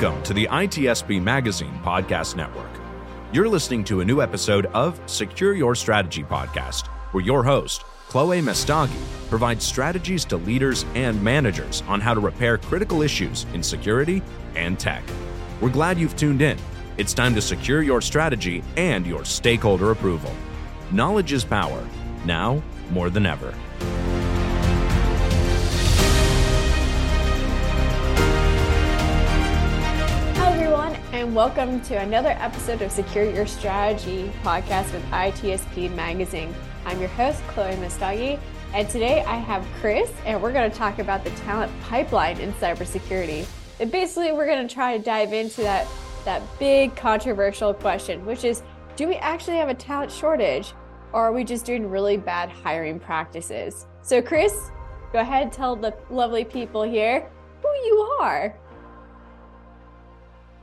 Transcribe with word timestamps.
Welcome 0.00 0.22
to 0.22 0.32
the 0.32 0.46
ITSP 0.46 1.22
Magazine 1.22 1.78
Podcast 1.84 2.34
Network. 2.34 2.70
You're 3.34 3.50
listening 3.50 3.84
to 3.84 4.00
a 4.00 4.04
new 4.04 4.22
episode 4.22 4.64
of 4.66 4.98
Secure 5.04 5.52
Your 5.52 5.74
Strategy 5.74 6.22
Podcast, 6.22 6.86
where 7.12 7.22
your 7.22 7.44
host, 7.44 7.84
Chloe 8.08 8.40
Messdaghi, 8.40 8.96
provides 9.28 9.62
strategies 9.62 10.24
to 10.24 10.38
leaders 10.38 10.86
and 10.94 11.22
managers 11.22 11.82
on 11.86 12.00
how 12.00 12.14
to 12.14 12.20
repair 12.20 12.56
critical 12.56 13.02
issues 13.02 13.44
in 13.52 13.62
security 13.62 14.22
and 14.56 14.80
tech. 14.80 15.02
We're 15.60 15.68
glad 15.68 15.98
you've 15.98 16.16
tuned 16.16 16.40
in. 16.40 16.56
It's 16.96 17.12
time 17.12 17.34
to 17.34 17.42
secure 17.42 17.82
your 17.82 18.00
strategy 18.00 18.64
and 18.78 19.06
your 19.06 19.26
stakeholder 19.26 19.90
approval. 19.90 20.32
Knowledge 20.92 21.34
is 21.34 21.44
power, 21.44 21.86
now 22.24 22.62
more 22.90 23.10
than 23.10 23.26
ever. 23.26 23.52
And 31.30 31.36
welcome 31.36 31.80
to 31.82 31.94
another 31.94 32.30
episode 32.30 32.82
of 32.82 32.90
Secure 32.90 33.22
Your 33.22 33.46
Strategy 33.46 34.32
podcast 34.42 34.92
with 34.92 35.04
ITSP 35.12 35.94
Magazine. 35.94 36.52
I'm 36.84 36.98
your 36.98 37.08
host, 37.10 37.40
Chloe 37.46 37.76
Messdaghi, 37.76 38.40
and 38.74 38.88
today 38.88 39.22
I 39.22 39.36
have 39.36 39.64
Chris, 39.80 40.10
and 40.26 40.42
we're 40.42 40.52
going 40.52 40.68
to 40.68 40.76
talk 40.76 40.98
about 40.98 41.22
the 41.22 41.30
talent 41.30 41.70
pipeline 41.82 42.40
in 42.40 42.52
cybersecurity. 42.54 43.46
And 43.78 43.92
basically, 43.92 44.32
we're 44.32 44.48
going 44.48 44.66
to 44.66 44.74
try 44.74 44.98
to 44.98 45.04
dive 45.04 45.32
into 45.32 45.62
that, 45.62 45.86
that 46.24 46.42
big 46.58 46.96
controversial 46.96 47.74
question, 47.74 48.26
which 48.26 48.42
is 48.42 48.64
do 48.96 49.06
we 49.06 49.14
actually 49.14 49.58
have 49.58 49.68
a 49.68 49.74
talent 49.74 50.10
shortage, 50.10 50.72
or 51.12 51.22
are 51.22 51.32
we 51.32 51.44
just 51.44 51.64
doing 51.64 51.88
really 51.88 52.16
bad 52.16 52.48
hiring 52.48 52.98
practices? 52.98 53.86
So, 54.02 54.20
Chris, 54.20 54.72
go 55.12 55.20
ahead, 55.20 55.52
tell 55.52 55.76
the 55.76 55.96
lovely 56.10 56.44
people 56.44 56.82
here 56.82 57.30
who 57.62 57.68
you 57.68 58.16
are. 58.20 58.52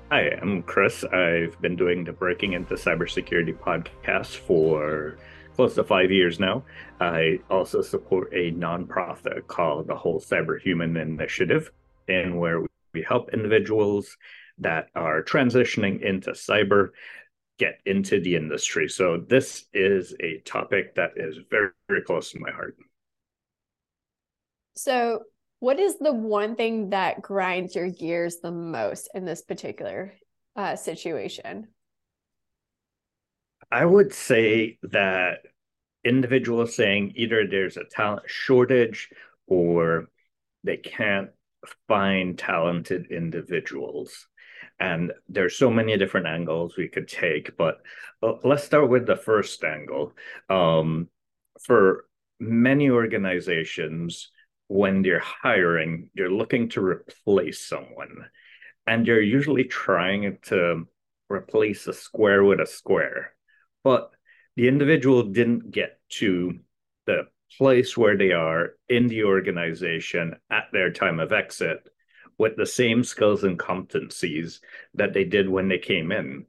Hi, 0.09 0.29
I'm 0.41 0.63
Chris. 0.63 1.03
I've 1.03 1.59
been 1.59 1.75
doing 1.75 2.05
the 2.05 2.13
Breaking 2.13 2.53
into 2.53 2.75
Cybersecurity 2.75 3.53
podcast 3.53 4.37
for 4.37 5.17
close 5.53 5.75
to 5.75 5.83
five 5.83 6.11
years 6.11 6.39
now. 6.39 6.63
I 7.01 7.41
also 7.49 7.81
support 7.81 8.31
a 8.31 8.53
nonprofit 8.53 9.47
called 9.47 9.87
the 9.87 9.97
Whole 9.97 10.21
Cyber 10.21 10.61
Human 10.61 10.95
Initiative, 10.95 11.73
and 12.07 12.39
where 12.39 12.65
we 12.93 13.01
help 13.01 13.33
individuals 13.33 14.15
that 14.59 14.87
are 14.95 15.21
transitioning 15.23 16.01
into 16.01 16.31
cyber 16.31 16.91
get 17.59 17.81
into 17.85 18.21
the 18.21 18.37
industry. 18.37 18.87
So 18.87 19.25
this 19.27 19.65
is 19.73 20.15
a 20.21 20.39
topic 20.45 20.95
that 20.95 21.11
is 21.17 21.37
very, 21.51 21.71
very 21.89 22.01
close 22.01 22.31
to 22.31 22.39
my 22.39 22.51
heart. 22.51 22.77
So 24.77 25.23
what 25.59 25.79
is 25.79 25.97
the 25.99 26.13
one 26.13 26.55
thing 26.55 26.91
that 26.91 27.21
grinds 27.21 27.75
your 27.75 27.89
gears 27.89 28.37
the 28.37 28.51
most 28.51 29.09
in 29.13 29.25
this 29.25 29.41
particular 29.41 30.13
uh, 30.55 30.75
situation? 30.75 31.67
I 33.71 33.85
would 33.85 34.13
say 34.13 34.77
that 34.83 35.39
individuals 36.03 36.75
saying 36.75 37.13
either 37.15 37.45
there's 37.45 37.77
a 37.77 37.83
talent 37.83 38.23
shortage 38.27 39.09
or 39.47 40.07
they 40.63 40.77
can't 40.77 41.29
find 41.87 42.37
talented 42.37 43.07
individuals. 43.11 44.27
And 44.79 45.11
there's 45.27 45.57
so 45.57 45.69
many 45.71 45.97
different 45.97 46.27
angles 46.27 46.77
we 46.77 46.87
could 46.87 47.07
take, 47.07 47.57
but 47.57 47.81
uh, 48.21 48.33
let's 48.43 48.63
start 48.63 48.89
with 48.89 49.07
the 49.07 49.15
first 49.15 49.63
angle. 49.63 50.13
Um, 50.49 51.09
for 51.63 52.05
many 52.39 52.89
organizations, 52.89 54.29
when 54.67 55.01
they're 55.01 55.19
hiring, 55.19 56.09
you're 56.13 56.31
looking 56.31 56.69
to 56.69 56.81
replace 56.81 57.65
someone, 57.65 58.25
and 58.85 59.07
you're 59.07 59.21
usually 59.21 59.63
trying 59.63 60.37
to 60.43 60.87
replace 61.29 61.87
a 61.87 61.93
square 61.93 62.43
with 62.43 62.59
a 62.59 62.65
square. 62.65 63.33
But 63.83 64.11
the 64.55 64.67
individual 64.67 65.23
didn't 65.23 65.71
get 65.71 65.99
to 66.19 66.59
the 67.05 67.27
place 67.57 67.95
where 67.95 68.17
they 68.17 68.31
are 68.31 68.71
in 68.89 69.07
the 69.07 69.23
organization 69.23 70.35
at 70.49 70.65
their 70.73 70.91
time 70.91 71.19
of 71.19 71.31
exit 71.31 71.87
with 72.37 72.55
the 72.55 72.65
same 72.65 73.03
skills 73.03 73.43
and 73.43 73.57
competencies 73.57 74.59
that 74.93 75.13
they 75.13 75.23
did 75.23 75.49
when 75.49 75.67
they 75.67 75.79
came 75.79 76.11
in. 76.11 76.45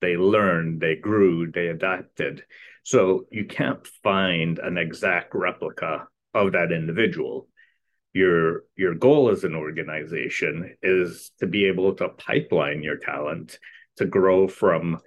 They 0.00 0.16
learned, 0.16 0.80
they 0.80 0.96
grew, 0.96 1.50
they 1.50 1.68
adapted. 1.68 2.44
So 2.82 3.26
you 3.30 3.44
can't 3.44 3.86
find 4.02 4.58
an 4.58 4.76
exact 4.76 5.34
replica 5.34 6.08
of 6.34 6.52
that 6.52 6.72
individual 6.72 7.48
your 8.12 8.64
your 8.76 8.94
goal 8.94 9.30
as 9.30 9.44
an 9.44 9.54
organization 9.54 10.76
is 10.82 11.30
to 11.40 11.46
be 11.46 11.64
able 11.66 11.94
to 11.94 12.08
pipeline 12.10 12.82
your 12.82 12.96
talent 12.96 13.58
to 13.96 14.04
grow 14.04 14.46
from 14.48 14.98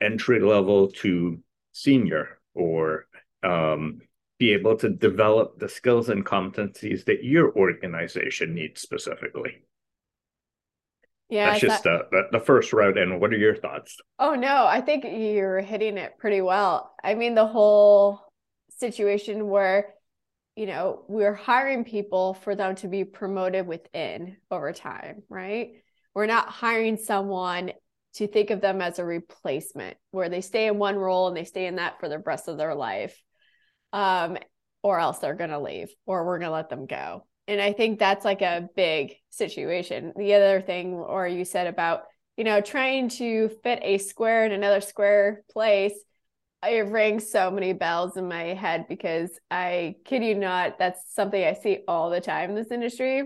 entry 0.00 0.40
level 0.40 0.88
to 0.88 1.38
senior 1.72 2.38
or 2.54 3.06
um, 3.42 4.00
be 4.38 4.52
able 4.52 4.76
to 4.76 4.88
develop 4.88 5.58
the 5.58 5.68
skills 5.68 6.08
and 6.08 6.24
competencies 6.24 7.04
that 7.04 7.24
your 7.24 7.54
organization 7.56 8.54
needs 8.54 8.80
specifically. 8.80 9.62
Yeah 11.28 11.50
that's 11.50 11.60
just 11.60 11.82
the, 11.82 12.28
the 12.32 12.40
first 12.40 12.72
route 12.72 12.96
and 12.96 13.20
what 13.20 13.34
are 13.34 13.36
your 13.36 13.56
thoughts? 13.56 13.98
Oh 14.18 14.34
no 14.34 14.64
i 14.64 14.80
think 14.80 15.04
you're 15.04 15.60
hitting 15.60 15.98
it 15.98 16.16
pretty 16.18 16.40
well. 16.40 16.94
I 17.04 17.14
mean 17.14 17.34
the 17.34 17.46
whole 17.46 18.20
situation 18.78 19.48
where 19.48 19.94
you 20.58 20.66
know, 20.66 21.04
we're 21.06 21.34
hiring 21.34 21.84
people 21.84 22.34
for 22.34 22.56
them 22.56 22.74
to 22.74 22.88
be 22.88 23.04
promoted 23.04 23.64
within 23.64 24.36
over 24.50 24.72
time, 24.72 25.22
right? 25.28 25.70
We're 26.16 26.26
not 26.26 26.48
hiring 26.48 26.96
someone 26.96 27.70
to 28.14 28.26
think 28.26 28.50
of 28.50 28.60
them 28.60 28.82
as 28.82 28.98
a 28.98 29.04
replacement 29.04 29.96
where 30.10 30.28
they 30.28 30.40
stay 30.40 30.66
in 30.66 30.78
one 30.78 30.96
role 30.96 31.28
and 31.28 31.36
they 31.36 31.44
stay 31.44 31.66
in 31.66 31.76
that 31.76 32.00
for 32.00 32.08
the 32.08 32.18
rest 32.18 32.48
of 32.48 32.58
their 32.58 32.74
life. 32.74 33.16
Um, 33.92 34.36
or 34.82 34.98
else 34.98 35.18
they're 35.18 35.34
going 35.34 35.50
to 35.50 35.60
leave 35.60 35.90
or 36.06 36.24
we're 36.24 36.38
going 36.38 36.48
to 36.48 36.54
let 36.54 36.70
them 36.70 36.86
go. 36.86 37.24
And 37.46 37.60
I 37.60 37.72
think 37.72 37.98
that's 37.98 38.24
like 38.24 38.42
a 38.42 38.68
big 38.74 39.14
situation. 39.30 40.12
The 40.16 40.34
other 40.34 40.60
thing, 40.60 40.94
or 40.94 41.26
you 41.28 41.44
said 41.44 41.68
about, 41.68 42.02
you 42.36 42.42
know, 42.42 42.60
trying 42.60 43.10
to 43.10 43.48
fit 43.62 43.78
a 43.82 43.98
square 43.98 44.44
in 44.44 44.52
another 44.52 44.80
square 44.80 45.44
place 45.52 45.94
it 46.66 46.88
rings 46.88 47.30
so 47.30 47.50
many 47.50 47.72
bells 47.72 48.16
in 48.16 48.28
my 48.28 48.54
head 48.54 48.86
because 48.88 49.30
I 49.50 49.96
kid 50.04 50.24
you 50.24 50.34
not, 50.34 50.78
that's 50.78 51.14
something 51.14 51.42
I 51.42 51.54
see 51.54 51.80
all 51.86 52.10
the 52.10 52.20
time 52.20 52.50
in 52.50 52.56
this 52.56 52.72
industry. 52.72 53.22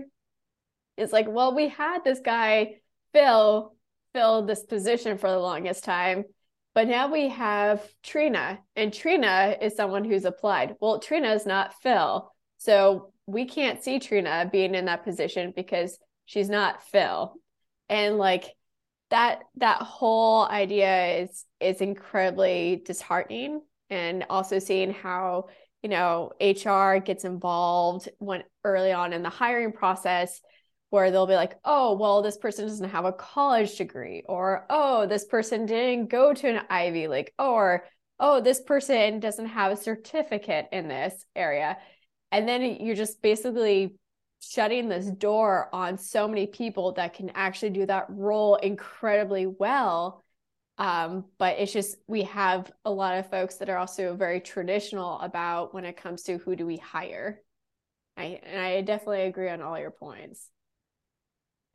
It's 0.97 1.13
like, 1.13 1.27
well, 1.27 1.55
we 1.55 1.69
had 1.69 2.03
this 2.03 2.19
guy 2.19 2.75
fill 3.13 3.75
fill 4.13 4.45
this 4.45 4.63
position 4.63 5.17
for 5.17 5.29
the 5.29 5.39
longest 5.39 5.83
time, 5.83 6.23
but 6.75 6.87
now 6.87 7.11
we 7.11 7.29
have 7.29 7.81
Trina, 8.03 8.59
and 8.75 8.93
Trina 8.93 9.55
is 9.59 9.75
someone 9.75 10.05
who's 10.05 10.25
applied. 10.25 10.75
Well, 10.79 10.99
Trina 10.99 11.33
is 11.33 11.47
not 11.47 11.73
Phil, 11.81 12.31
so 12.59 13.11
we 13.25 13.45
can't 13.45 13.83
see 13.83 13.97
Trina 13.97 14.47
being 14.51 14.75
in 14.75 14.85
that 14.85 15.03
position 15.03 15.51
because 15.55 15.97
she's 16.25 16.49
not 16.49 16.83
Phil, 16.83 17.33
and 17.89 18.19
like 18.19 18.53
that 19.13 19.43
that 19.57 19.77
whole 19.81 20.45
idea 20.47 21.21
is 21.21 21.45
is 21.59 21.81
incredibly 21.81 22.81
disheartening 22.85 23.61
and 23.89 24.25
also 24.29 24.59
seeing 24.59 24.91
how 24.91 25.47
you 25.83 25.89
know 25.89 26.31
hr 26.41 26.97
gets 26.97 27.23
involved 27.23 28.09
when 28.17 28.43
early 28.63 28.91
on 28.91 29.13
in 29.13 29.23
the 29.23 29.29
hiring 29.29 29.71
process 29.71 30.41
where 30.89 31.11
they'll 31.11 31.27
be 31.27 31.35
like 31.35 31.57
oh 31.63 31.95
well 31.95 32.21
this 32.21 32.37
person 32.37 32.65
doesn't 32.67 32.89
have 32.89 33.05
a 33.05 33.13
college 33.13 33.75
degree 33.77 34.23
or 34.27 34.65
oh 34.69 35.05
this 35.05 35.25
person 35.25 35.65
didn't 35.65 36.07
go 36.07 36.33
to 36.33 36.49
an 36.49 36.65
ivy 36.69 37.07
league 37.07 37.31
or 37.37 37.85
oh 38.19 38.41
this 38.41 38.61
person 38.61 39.19
doesn't 39.19 39.47
have 39.47 39.71
a 39.71 39.77
certificate 39.77 40.67
in 40.71 40.87
this 40.87 41.25
area. 41.35 41.77
And 42.31 42.47
then 42.47 42.61
you're 42.79 42.95
just 42.95 43.21
basically 43.21 43.95
shutting 44.51 44.89
this 44.89 45.05
door 45.05 45.69
on 45.73 45.97
so 45.97 46.27
many 46.27 46.47
people 46.47 46.93
that 46.93 47.13
can 47.13 47.31
actually 47.35 47.69
do 47.69 47.85
that 47.85 48.05
role 48.09 48.55
incredibly 48.55 49.45
well. 49.45 50.23
Um, 50.77 51.25
but 51.37 51.59
it's 51.59 51.71
just 51.71 51.97
we 52.07 52.23
have 52.23 52.71
a 52.83 52.91
lot 52.91 53.17
of 53.19 53.29
folks 53.29 53.55
that 53.55 53.69
are 53.69 53.77
also 53.77 54.15
very 54.15 54.41
traditional 54.41 55.19
about 55.19 55.73
when 55.73 55.85
it 55.85 55.97
comes 55.97 56.23
to 56.23 56.37
who 56.39 56.55
do 56.55 56.65
we 56.65 56.77
hire. 56.77 57.41
I 58.17 58.39
and 58.43 58.59
I 58.59 58.81
definitely 58.81 59.23
agree 59.23 59.49
on 59.49 59.61
all 59.61 59.79
your 59.79 59.91
points. 59.91 60.49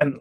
And 0.01 0.21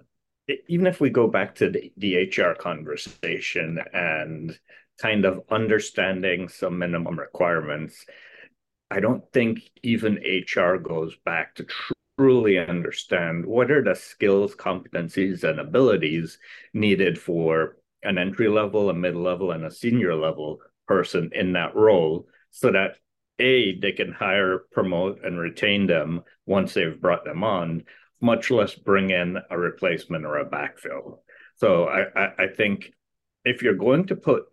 even 0.67 0.87
if 0.87 1.01
we 1.01 1.09
go 1.09 1.27
back 1.27 1.55
to 1.55 1.69
the, 1.69 1.91
the 1.97 2.15
HR 2.17 2.53
conversation 2.53 3.79
and 3.93 4.57
kind 4.99 5.25
of 5.25 5.41
understanding 5.49 6.47
some 6.47 6.79
minimum 6.79 7.19
requirements, 7.19 8.05
I 8.89 8.99
don't 8.99 9.23
think 9.33 9.69
even 9.83 10.19
HR 10.23 10.77
goes 10.77 11.15
back 11.25 11.55
to 11.55 11.65
truly 12.17 12.57
understand 12.57 13.45
what 13.45 13.69
are 13.69 13.83
the 13.83 13.95
skills, 13.95 14.55
competencies, 14.55 15.43
and 15.43 15.59
abilities 15.59 16.39
needed 16.73 17.19
for 17.19 17.77
an 18.03 18.17
entry 18.17 18.47
level, 18.47 18.89
a 18.89 18.93
mid 18.93 19.15
level, 19.15 19.51
and 19.51 19.65
a 19.65 19.71
senior 19.71 20.15
level 20.15 20.59
person 20.87 21.29
in 21.33 21.53
that 21.53 21.75
role 21.75 22.27
so 22.51 22.71
that 22.71 22.97
A, 23.39 23.79
they 23.79 23.91
can 23.91 24.11
hire, 24.11 24.59
promote, 24.71 25.23
and 25.23 25.37
retain 25.39 25.85
them 25.85 26.23
once 26.45 26.73
they've 26.73 26.99
brought 26.99 27.25
them 27.25 27.43
on, 27.43 27.83
much 28.19 28.49
less 28.49 28.73
bring 28.73 29.11
in 29.11 29.37
a 29.49 29.57
replacement 29.57 30.25
or 30.25 30.37
a 30.37 30.49
backfill. 30.49 31.19
So 31.55 31.85
I, 31.85 32.05
I, 32.15 32.33
I 32.39 32.47
think 32.47 32.91
if 33.45 33.61
you're 33.61 33.75
going 33.75 34.07
to 34.07 34.15
put 34.15 34.45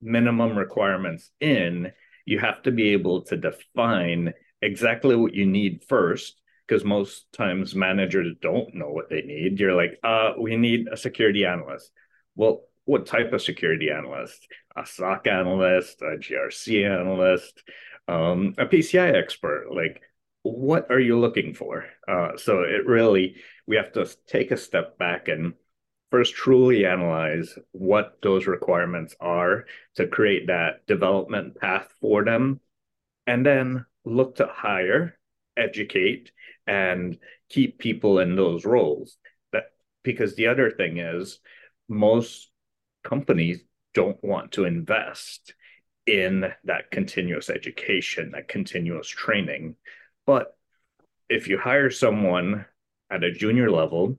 minimum 0.00 0.56
requirements 0.56 1.30
in, 1.40 1.92
you 2.24 2.40
have 2.40 2.62
to 2.62 2.72
be 2.72 2.90
able 2.90 3.22
to 3.22 3.36
define 3.36 4.34
exactly 4.60 5.14
what 5.14 5.34
you 5.34 5.46
need 5.46 5.84
first 5.88 6.40
because 6.66 6.84
most 6.84 7.30
times 7.32 7.74
managers 7.74 8.34
don't 8.40 8.74
know 8.74 8.90
what 8.90 9.08
they 9.08 9.22
need. 9.22 9.60
You're 9.60 9.74
like, 9.74 9.98
uh, 10.02 10.32
we 10.38 10.56
need 10.56 10.88
a 10.90 10.96
security 10.96 11.44
analyst. 11.44 11.92
Well, 12.34 12.62
what 12.84 13.06
type 13.06 13.32
of 13.32 13.42
security 13.42 13.90
analyst? 13.90 14.46
A 14.76 14.86
SOC 14.86 15.26
analyst, 15.26 16.02
a 16.02 16.16
GRC 16.18 16.84
analyst, 16.84 17.62
um, 18.08 18.54
a 18.58 18.66
PCI 18.66 19.14
expert. 19.14 19.66
Like, 19.72 20.02
what 20.42 20.90
are 20.90 21.00
you 21.00 21.18
looking 21.18 21.54
for? 21.54 21.86
Uh, 22.06 22.36
so 22.36 22.62
it 22.62 22.86
really, 22.86 23.36
we 23.66 23.76
have 23.76 23.92
to 23.92 24.08
take 24.26 24.50
a 24.50 24.56
step 24.56 24.98
back 24.98 25.28
and 25.28 25.54
first 26.10 26.34
truly 26.34 26.86
analyze 26.86 27.58
what 27.72 28.18
those 28.22 28.46
requirements 28.46 29.16
are 29.20 29.64
to 29.96 30.06
create 30.06 30.46
that 30.46 30.86
development 30.86 31.56
path 31.56 31.92
for 32.00 32.24
them, 32.24 32.60
and 33.26 33.44
then 33.44 33.84
look 34.04 34.36
to 34.36 34.46
hire, 34.46 35.18
educate, 35.56 36.30
and 36.66 37.18
keep 37.48 37.78
people 37.78 38.18
in 38.18 38.36
those 38.36 38.64
roles. 38.64 39.16
That 39.52 39.64
because 40.02 40.34
the 40.34 40.48
other 40.48 40.70
thing 40.70 40.98
is 40.98 41.38
most 41.88 42.50
companies 43.04 43.60
don't 43.94 44.22
want 44.22 44.52
to 44.52 44.64
invest 44.64 45.54
in 46.06 46.52
that 46.64 46.90
continuous 46.90 47.50
education, 47.50 48.32
that 48.32 48.48
continuous 48.48 49.08
training. 49.08 49.76
But 50.26 50.56
if 51.28 51.48
you 51.48 51.58
hire 51.58 51.90
someone 51.90 52.66
at 53.10 53.24
a 53.24 53.32
junior 53.32 53.70
level 53.70 54.18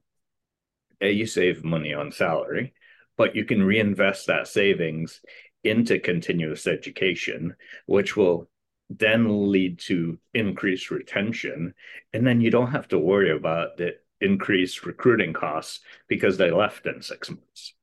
a, 1.02 1.12
you 1.12 1.26
save 1.26 1.64
money 1.64 1.94
on 1.94 2.12
salary, 2.12 2.74
but 3.18 3.36
you 3.36 3.46
can 3.46 3.64
reinvest 3.64 4.28
that 4.28 4.48
savings 4.48 5.22
into 5.64 6.00
continuous 6.00 6.68
education, 6.68 7.56
which 7.86 8.16
will 8.16 8.50
then 8.90 9.52
lead 9.52 9.80
to 9.80 10.18
increased 10.34 10.92
retention. 10.92 11.74
And 12.14 12.26
then 12.26 12.42
you 12.42 12.52
don't 12.52 12.72
have 12.72 12.88
to 12.90 13.00
worry 13.00 13.36
about 13.36 13.78
the 13.78 13.96
increased 14.22 14.86
recruiting 14.86 15.34
costs 15.34 15.82
because 16.08 16.38
they 16.38 16.52
left 16.52 16.86
in 16.86 17.02
six 17.02 17.30
months. 17.30 17.74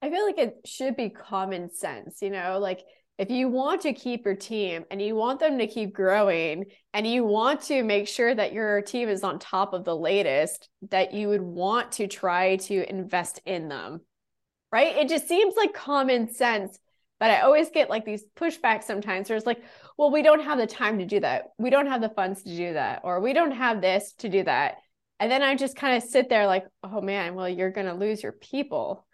I 0.00 0.10
feel 0.10 0.26
like 0.26 0.38
it 0.38 0.60
should 0.64 0.96
be 0.96 1.10
common 1.10 1.72
sense, 1.72 2.22
you 2.22 2.30
know, 2.30 2.58
like 2.58 2.84
if 3.18 3.30
you 3.30 3.48
want 3.48 3.82
to 3.82 3.92
keep 3.92 4.24
your 4.24 4.34
team 4.34 4.84
and 4.90 5.00
you 5.00 5.14
want 5.14 5.38
them 5.38 5.58
to 5.58 5.66
keep 5.66 5.92
growing 5.92 6.64
and 6.92 7.06
you 7.06 7.24
want 7.24 7.60
to 7.62 7.84
make 7.84 8.08
sure 8.08 8.34
that 8.34 8.52
your 8.52 8.82
team 8.82 9.08
is 9.08 9.22
on 9.22 9.38
top 9.38 9.74
of 9.74 9.84
the 9.84 9.96
latest, 9.96 10.68
that 10.90 11.12
you 11.12 11.28
would 11.28 11.42
want 11.42 11.92
to 11.92 12.08
try 12.08 12.56
to 12.56 12.88
invest 12.90 13.40
in 13.44 13.68
them. 13.68 14.00
Right. 14.72 14.96
It 14.96 15.08
just 15.08 15.28
seems 15.28 15.54
like 15.54 15.74
common 15.74 16.34
sense. 16.34 16.78
But 17.22 17.30
I 17.30 17.42
always 17.42 17.70
get 17.70 17.88
like 17.88 18.04
these 18.04 18.24
pushbacks 18.36 18.82
sometimes 18.82 19.28
where 19.28 19.36
it's 19.36 19.46
like, 19.46 19.62
well, 19.96 20.10
we 20.10 20.22
don't 20.22 20.42
have 20.42 20.58
the 20.58 20.66
time 20.66 20.98
to 20.98 21.06
do 21.06 21.20
that. 21.20 21.50
We 21.56 21.70
don't 21.70 21.86
have 21.86 22.00
the 22.00 22.08
funds 22.08 22.42
to 22.42 22.48
do 22.48 22.72
that. 22.72 23.02
Or 23.04 23.20
we 23.20 23.32
don't 23.32 23.52
have 23.52 23.80
this 23.80 24.14
to 24.14 24.28
do 24.28 24.42
that. 24.42 24.78
And 25.20 25.30
then 25.30 25.40
I 25.40 25.54
just 25.54 25.76
kind 25.76 25.96
of 25.96 26.02
sit 26.02 26.28
there 26.28 26.48
like, 26.48 26.64
oh 26.82 27.00
man, 27.00 27.36
well, 27.36 27.48
you're 27.48 27.70
going 27.70 27.86
to 27.86 27.94
lose 27.94 28.24
your 28.24 28.32
people 28.32 29.06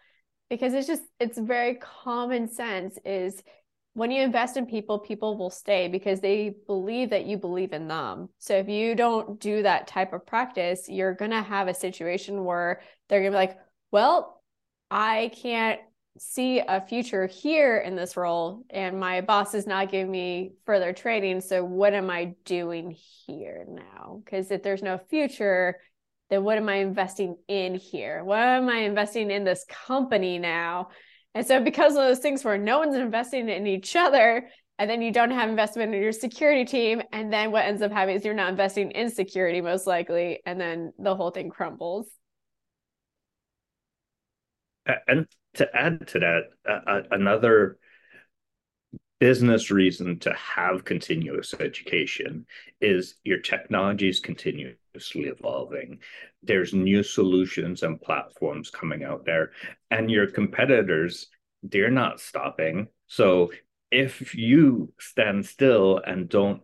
because 0.49 0.73
it's 0.73 0.87
just, 0.87 1.03
it's 1.19 1.37
very 1.37 1.75
common 1.75 2.49
sense 2.49 2.97
is 3.05 3.43
when 3.93 4.09
you 4.09 4.23
invest 4.23 4.57
in 4.57 4.65
people, 4.65 4.97
people 4.97 5.37
will 5.37 5.51
stay 5.51 5.87
because 5.87 6.19
they 6.19 6.55
believe 6.65 7.11
that 7.11 7.27
you 7.27 7.37
believe 7.37 7.73
in 7.73 7.87
them. 7.87 8.29
So 8.39 8.55
if 8.55 8.67
you 8.67 8.95
don't 8.95 9.39
do 9.39 9.61
that 9.61 9.85
type 9.85 10.13
of 10.13 10.25
practice, 10.25 10.89
you're 10.89 11.13
going 11.13 11.29
to 11.29 11.43
have 11.43 11.67
a 11.67 11.75
situation 11.75 12.43
where 12.43 12.81
they're 13.07 13.19
going 13.19 13.33
to 13.33 13.35
be 13.35 13.39
like, 13.39 13.57
well, 13.91 14.41
I 14.89 15.31
can't 15.43 15.79
see 16.19 16.59
a 16.59 16.81
future 16.81 17.27
here 17.27 17.77
in 17.77 17.95
this 17.95 18.17
role 18.17 18.63
and 18.69 18.99
my 18.99 19.21
boss 19.21 19.53
is 19.53 19.65
not 19.65 19.89
giving 19.89 20.11
me 20.11 20.51
further 20.65 20.93
training 20.93 21.41
so 21.41 21.63
what 21.63 21.93
am 21.93 22.09
i 22.09 22.35
doing 22.45 22.95
here 23.25 23.65
now? 23.67 24.21
Because 24.23 24.51
if 24.51 24.61
there's 24.61 24.83
no 24.83 24.97
future 25.09 25.79
then 26.29 26.43
what 26.43 26.57
am 26.57 26.69
i 26.69 26.75
investing 26.75 27.35
in 27.47 27.75
here? 27.75 28.23
What 28.23 28.39
am 28.39 28.69
i 28.69 28.79
investing 28.79 29.31
in 29.31 29.43
this 29.43 29.65
company 29.87 30.37
now? 30.37 30.89
And 31.33 31.45
so 31.45 31.63
because 31.63 31.93
of 31.93 31.99
those 31.99 32.19
things 32.19 32.43
where 32.43 32.57
no 32.57 32.79
one's 32.79 32.95
investing 32.95 33.49
in 33.49 33.67
each 33.67 33.95
other, 33.95 34.49
and 34.77 34.89
then 34.89 35.01
you 35.01 35.11
don't 35.11 35.31
have 35.31 35.49
investment 35.49 35.93
in 35.93 36.01
your 36.01 36.11
security 36.11 36.65
team, 36.65 37.01
and 37.11 37.31
then 37.31 37.51
what 37.51 37.65
ends 37.65 37.81
up 37.81 37.91
happening 37.91 38.15
is 38.15 38.25
you're 38.25 38.33
not 38.33 38.49
investing 38.49 38.91
in 38.91 39.09
security 39.09 39.61
most 39.61 39.85
likely, 39.85 40.39
and 40.45 40.59
then 40.59 40.93
the 40.97 41.15
whole 41.15 41.31
thing 41.31 41.49
crumbles. 41.49 42.07
And 45.07 45.27
to 45.55 45.75
add 45.75 46.07
to 46.09 46.19
that, 46.19 46.43
uh, 46.67 47.01
another 47.11 47.77
business 49.19 49.69
reason 49.69 50.17
to 50.19 50.33
have 50.33 50.85
continuous 50.85 51.53
education 51.59 52.45
is 52.79 53.15
your 53.23 53.39
technology 53.39 54.07
is 54.07 54.19
continuously 54.19 55.25
evolving. 55.25 55.99
There's 56.41 56.73
new 56.73 57.03
solutions 57.03 57.83
and 57.83 58.01
platforms 58.01 58.69
coming 58.69 59.03
out 59.03 59.25
there, 59.25 59.51
and 59.91 60.09
your 60.09 60.27
competitors, 60.27 61.27
they're 61.63 61.91
not 61.91 62.21
stopping. 62.21 62.87
So 63.07 63.51
if 63.91 64.33
you 64.35 64.93
stand 64.99 65.45
still 65.45 65.97
and 65.97 66.29
don't 66.29 66.61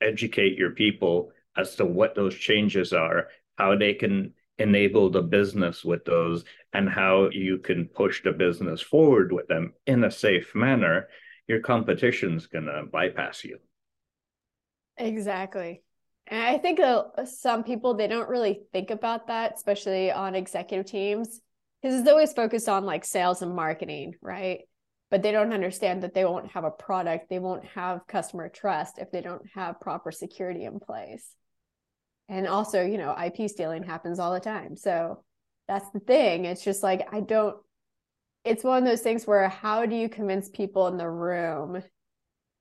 educate 0.00 0.58
your 0.58 0.70
people 0.70 1.30
as 1.56 1.76
to 1.76 1.84
what 1.84 2.14
those 2.14 2.34
changes 2.34 2.92
are, 2.92 3.28
how 3.56 3.76
they 3.76 3.94
can 3.94 4.34
enable 4.58 5.10
the 5.10 5.22
business 5.22 5.84
with 5.84 6.04
those, 6.04 6.44
and 6.72 6.88
how 6.88 7.28
you 7.30 7.58
can 7.58 7.86
push 7.86 8.22
the 8.22 8.32
business 8.32 8.80
forward 8.80 9.32
with 9.32 9.48
them 9.48 9.72
in 9.86 10.04
a 10.04 10.10
safe 10.10 10.54
manner, 10.54 11.08
your 11.48 11.60
competition's 11.60 12.46
going 12.46 12.66
to 12.66 12.84
bypass 12.90 13.44
you. 13.44 13.58
Exactly. 14.96 15.82
And 16.28 16.42
I 16.42 16.58
think 16.58 16.80
uh, 16.80 17.04
some 17.24 17.64
people 17.64 17.94
they 17.94 18.06
don't 18.06 18.28
really 18.28 18.60
think 18.72 18.90
about 18.90 19.26
that, 19.26 19.54
especially 19.56 20.12
on 20.12 20.34
executive 20.34 20.86
teams, 20.86 21.40
because 21.80 21.98
it's 21.98 22.08
always 22.08 22.32
focused 22.32 22.68
on 22.68 22.84
like 22.84 23.04
sales 23.04 23.42
and 23.42 23.54
marketing, 23.54 24.14
right? 24.20 24.60
But 25.10 25.22
they 25.22 25.32
don't 25.32 25.52
understand 25.52 26.02
that 26.02 26.14
they 26.14 26.24
won't 26.24 26.52
have 26.52 26.64
a 26.64 26.70
product, 26.70 27.28
they 27.28 27.38
won't 27.38 27.64
have 27.66 28.06
customer 28.06 28.48
trust 28.48 28.98
if 28.98 29.10
they 29.10 29.20
don't 29.20 29.42
have 29.54 29.80
proper 29.80 30.12
security 30.12 30.64
in 30.64 30.78
place. 30.78 31.34
And 32.28 32.46
also, 32.46 32.82
you 32.84 32.98
know, 32.98 33.14
IP 33.16 33.48
stealing 33.48 33.82
happens 33.82 34.18
all 34.18 34.32
the 34.32 34.40
time. 34.40 34.76
So 34.76 35.22
that's 35.68 35.90
the 35.90 36.00
thing. 36.00 36.44
It's 36.44 36.64
just 36.64 36.82
like 36.82 37.08
I 37.12 37.20
don't 37.20 37.56
it's 38.44 38.64
one 38.64 38.82
of 38.82 38.88
those 38.88 39.02
things 39.02 39.26
where 39.26 39.48
how 39.48 39.86
do 39.86 39.94
you 39.94 40.08
convince 40.08 40.48
people 40.48 40.88
in 40.88 40.96
the 40.96 41.08
room 41.08 41.82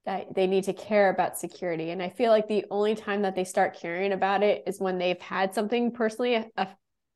that 0.05 0.33
they 0.33 0.47
need 0.47 0.63
to 0.63 0.73
care 0.73 1.09
about 1.09 1.37
security 1.37 1.89
and 1.91 2.01
i 2.01 2.09
feel 2.09 2.31
like 2.31 2.47
the 2.47 2.65
only 2.71 2.95
time 2.95 3.21
that 3.21 3.35
they 3.35 3.43
start 3.43 3.77
caring 3.79 4.11
about 4.11 4.43
it 4.43 4.63
is 4.67 4.79
when 4.79 4.97
they've 4.97 5.21
had 5.21 5.53
something 5.53 5.91
personally 5.91 6.45
uh, 6.57 6.65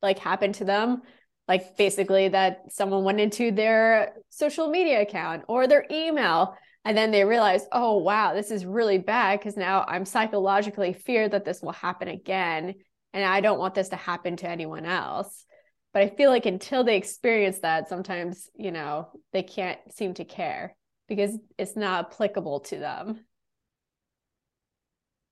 like 0.02 0.18
happen 0.18 0.52
to 0.52 0.64
them 0.64 1.02
like 1.48 1.76
basically 1.76 2.28
that 2.28 2.62
someone 2.70 3.04
went 3.04 3.20
into 3.20 3.50
their 3.50 4.14
social 4.30 4.68
media 4.68 5.02
account 5.02 5.44
or 5.48 5.66
their 5.66 5.86
email 5.90 6.56
and 6.86 6.96
then 6.96 7.10
they 7.10 7.24
realize 7.24 7.66
oh 7.72 7.98
wow 7.98 8.32
this 8.32 8.50
is 8.50 8.64
really 8.64 8.96
bad 8.96 9.38
because 9.38 9.56
now 9.56 9.84
i'm 9.88 10.06
psychologically 10.06 10.92
feared 10.92 11.32
that 11.32 11.44
this 11.44 11.60
will 11.60 11.72
happen 11.72 12.08
again 12.08 12.74
and 13.12 13.24
i 13.24 13.40
don't 13.40 13.58
want 13.58 13.74
this 13.74 13.90
to 13.90 13.96
happen 13.96 14.36
to 14.36 14.48
anyone 14.48 14.86
else. 14.86 15.44
But 15.92 16.02
i 16.02 16.08
feel 16.08 16.30
like 16.30 16.46
until 16.46 16.84
they 16.84 16.96
experience 16.96 17.58
that 17.58 17.88
sometimes 17.88 18.48
you 18.56 18.70
know 18.70 19.08
they 19.32 19.42
can't 19.42 19.78
seem 19.90 20.14
to 20.14 20.24
care 20.24 20.76
because 21.08 21.36
it's 21.58 21.76
not 21.76 22.06
applicable 22.06 22.60
to 22.60 22.78
them. 22.78 23.24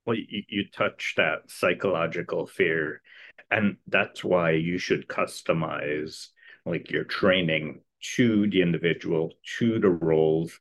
Well 0.06 0.16
you, 0.16 0.42
you 0.48 0.64
touch 0.74 1.14
that 1.16 1.50
psychological 1.50 2.46
fear 2.46 3.00
and 3.50 3.76
that's 3.86 4.24
why 4.24 4.52
you 4.52 4.78
should 4.78 5.06
customize 5.06 6.28
like 6.66 6.90
your 6.90 7.04
training 7.04 7.80
to 8.16 8.48
the 8.50 8.62
individual 8.62 9.32
to 9.58 9.78
the 9.78 9.90
roles 9.90 10.58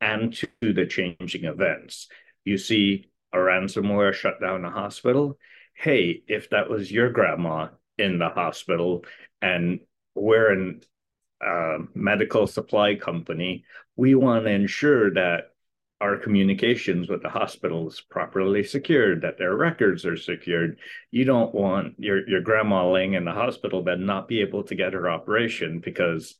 and 0.00 0.34
to 0.34 0.48
the 0.60 0.86
changing 0.86 1.44
events 1.44 2.08
you 2.44 2.56
see 2.56 3.10
a 3.32 3.36
ransomware 3.36 4.12
shut 4.12 4.40
down 4.40 4.64
a 4.64 4.70
hospital 4.70 5.38
hey 5.74 6.22
if 6.26 6.50
that 6.50 6.68
was 6.68 6.90
your 6.90 7.10
grandma 7.10 7.68
in 7.98 8.18
the 8.18 8.28
hospital 8.28 9.04
and 9.42 9.80
we're 10.14 10.52
an 10.52 10.80
uh, 11.44 11.78
medical 11.94 12.46
supply 12.46 12.94
company, 12.94 13.64
we 13.96 14.14
want 14.14 14.44
to 14.44 14.50
ensure 14.50 15.12
that 15.14 15.52
our 16.00 16.16
communications 16.16 17.08
with 17.08 17.22
the 17.22 17.28
hospital 17.28 17.88
is 17.88 18.00
properly 18.00 18.62
secured, 18.62 19.22
that 19.22 19.36
their 19.38 19.54
records 19.54 20.06
are 20.06 20.16
secured. 20.16 20.78
You 21.10 21.24
don't 21.24 21.54
want 21.54 21.94
your, 21.98 22.26
your 22.26 22.40
grandma 22.40 22.90
laying 22.90 23.14
in 23.14 23.24
the 23.24 23.32
hospital 23.32 23.82
bed 23.82 24.00
not 24.00 24.28
be 24.28 24.40
able 24.40 24.64
to 24.64 24.74
get 24.74 24.94
her 24.94 25.10
operation 25.10 25.80
because 25.80 26.36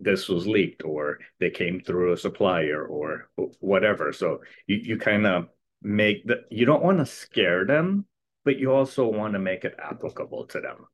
this 0.00 0.28
was 0.28 0.46
leaked 0.46 0.84
or 0.84 1.18
they 1.40 1.50
came 1.50 1.80
through 1.80 2.12
a 2.12 2.16
supplier 2.16 2.84
or 2.84 3.28
whatever. 3.60 4.12
So 4.12 4.40
you, 4.66 4.76
you 4.76 4.98
kind 4.98 5.26
of 5.26 5.48
make 5.82 6.26
the 6.26 6.44
you 6.50 6.66
don't 6.66 6.82
want 6.82 6.98
to 6.98 7.06
scare 7.06 7.64
them, 7.64 8.06
but 8.44 8.58
you 8.58 8.72
also 8.72 9.06
want 9.06 9.34
to 9.34 9.38
make 9.38 9.64
it 9.64 9.76
applicable 9.78 10.46
to 10.46 10.60
them. 10.60 10.86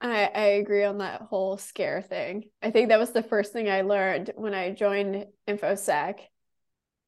I, 0.00 0.30
I 0.34 0.44
agree 0.60 0.84
on 0.84 0.98
that 0.98 1.22
whole 1.22 1.56
scare 1.56 2.02
thing. 2.02 2.44
I 2.62 2.70
think 2.70 2.90
that 2.90 2.98
was 2.98 3.12
the 3.12 3.22
first 3.22 3.52
thing 3.52 3.70
I 3.70 3.80
learned 3.80 4.30
when 4.36 4.54
I 4.54 4.72
joined 4.72 5.26
InfoSec. 5.48 6.18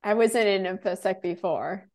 I 0.02 0.14
wasn't 0.14 0.46
in 0.46 0.78
InfoSec 0.78 1.20
before. 1.20 1.88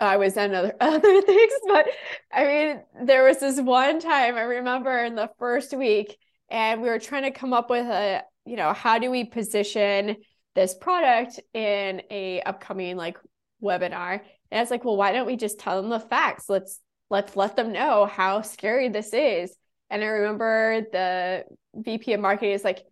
I 0.00 0.16
was 0.16 0.36
in 0.36 0.54
other 0.54 0.74
other 0.80 1.22
things, 1.22 1.52
but 1.66 1.86
I 2.32 2.44
mean, 2.44 3.06
there 3.06 3.24
was 3.24 3.38
this 3.38 3.60
one 3.60 4.00
time 4.00 4.36
I 4.36 4.42
remember 4.42 4.96
in 5.04 5.14
the 5.14 5.30
first 5.38 5.76
week, 5.76 6.16
and 6.50 6.82
we 6.82 6.88
were 6.88 6.98
trying 6.98 7.24
to 7.24 7.30
come 7.30 7.52
up 7.52 7.70
with 7.70 7.86
a, 7.86 8.22
you 8.44 8.56
know, 8.56 8.72
how 8.72 8.98
do 8.98 9.10
we 9.10 9.24
position 9.24 10.16
this 10.54 10.74
product 10.74 11.40
in 11.54 12.02
a 12.10 12.40
upcoming 12.42 12.96
like 12.96 13.18
webinar? 13.62 14.20
And 14.50 14.58
I 14.58 14.60
was 14.60 14.70
like, 14.70 14.84
well, 14.84 14.96
why 14.96 15.12
don't 15.12 15.26
we 15.26 15.36
just 15.36 15.58
tell 15.58 15.80
them 15.80 15.90
the 15.90 16.00
facts? 16.00 16.48
Let's 16.48 16.80
let's 17.10 17.36
let 17.36 17.56
them 17.56 17.72
know 17.72 18.06
how 18.06 18.42
scary 18.42 18.88
this 18.88 19.12
is. 19.12 19.54
And 19.90 20.02
I 20.02 20.06
remember 20.06 20.82
the 20.92 21.44
VP 21.74 22.12
of 22.12 22.20
marketing 22.20 22.52
is 22.52 22.64
like, 22.64 22.84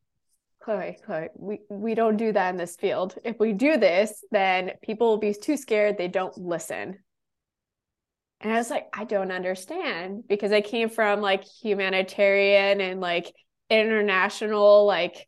Chloe, 0.60 0.98
Chloe, 1.04 1.28
we, 1.36 1.60
we 1.68 1.94
don't 1.94 2.16
do 2.16 2.32
that 2.32 2.50
in 2.50 2.56
this 2.56 2.76
field. 2.76 3.14
If 3.24 3.38
we 3.38 3.52
do 3.52 3.76
this, 3.76 4.24
then 4.30 4.72
people 4.82 5.08
will 5.08 5.18
be 5.18 5.32
too 5.32 5.56
scared, 5.56 5.96
they 5.96 6.08
don't 6.08 6.36
listen. 6.36 6.98
And 8.40 8.52
I 8.52 8.56
was 8.56 8.70
like, 8.70 8.88
I 8.92 9.04
don't 9.04 9.30
understand 9.30 10.24
because 10.28 10.52
I 10.52 10.60
came 10.60 10.88
from 10.88 11.20
like 11.20 11.44
humanitarian 11.44 12.80
and 12.80 13.00
like 13.00 13.32
international, 13.70 14.86
like 14.86 15.26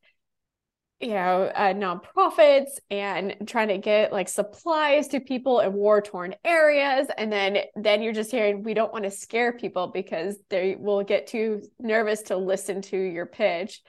you 1.01 1.11
know 1.11 1.45
uh, 1.55 1.73
nonprofits 1.75 2.71
and 2.91 3.37
trying 3.47 3.69
to 3.69 3.79
get 3.79 4.13
like 4.13 4.29
supplies 4.29 5.09
to 5.09 5.21
people 5.21 5.61
in 5.61 5.73
war 5.73 6.01
torn 6.03 6.35
areas. 6.45 7.07
And 7.17 7.33
then 7.33 7.59
then 7.77 8.03
you're 8.03 8.13
just 8.13 8.31
hearing 8.31 8.63
we 8.63 8.75
don't 8.75 8.93
want 8.93 9.05
to 9.05 9.11
scare 9.11 9.53
people 9.53 9.89
because 9.89 10.37
they 10.51 10.77
will 10.79 11.05
get 11.05 11.29
too 11.29 11.63
nervous 11.79 12.23
to 12.23 12.37
listen 12.37 12.83
to 12.83 12.97
your 12.97 13.27
pitch. 13.27 13.81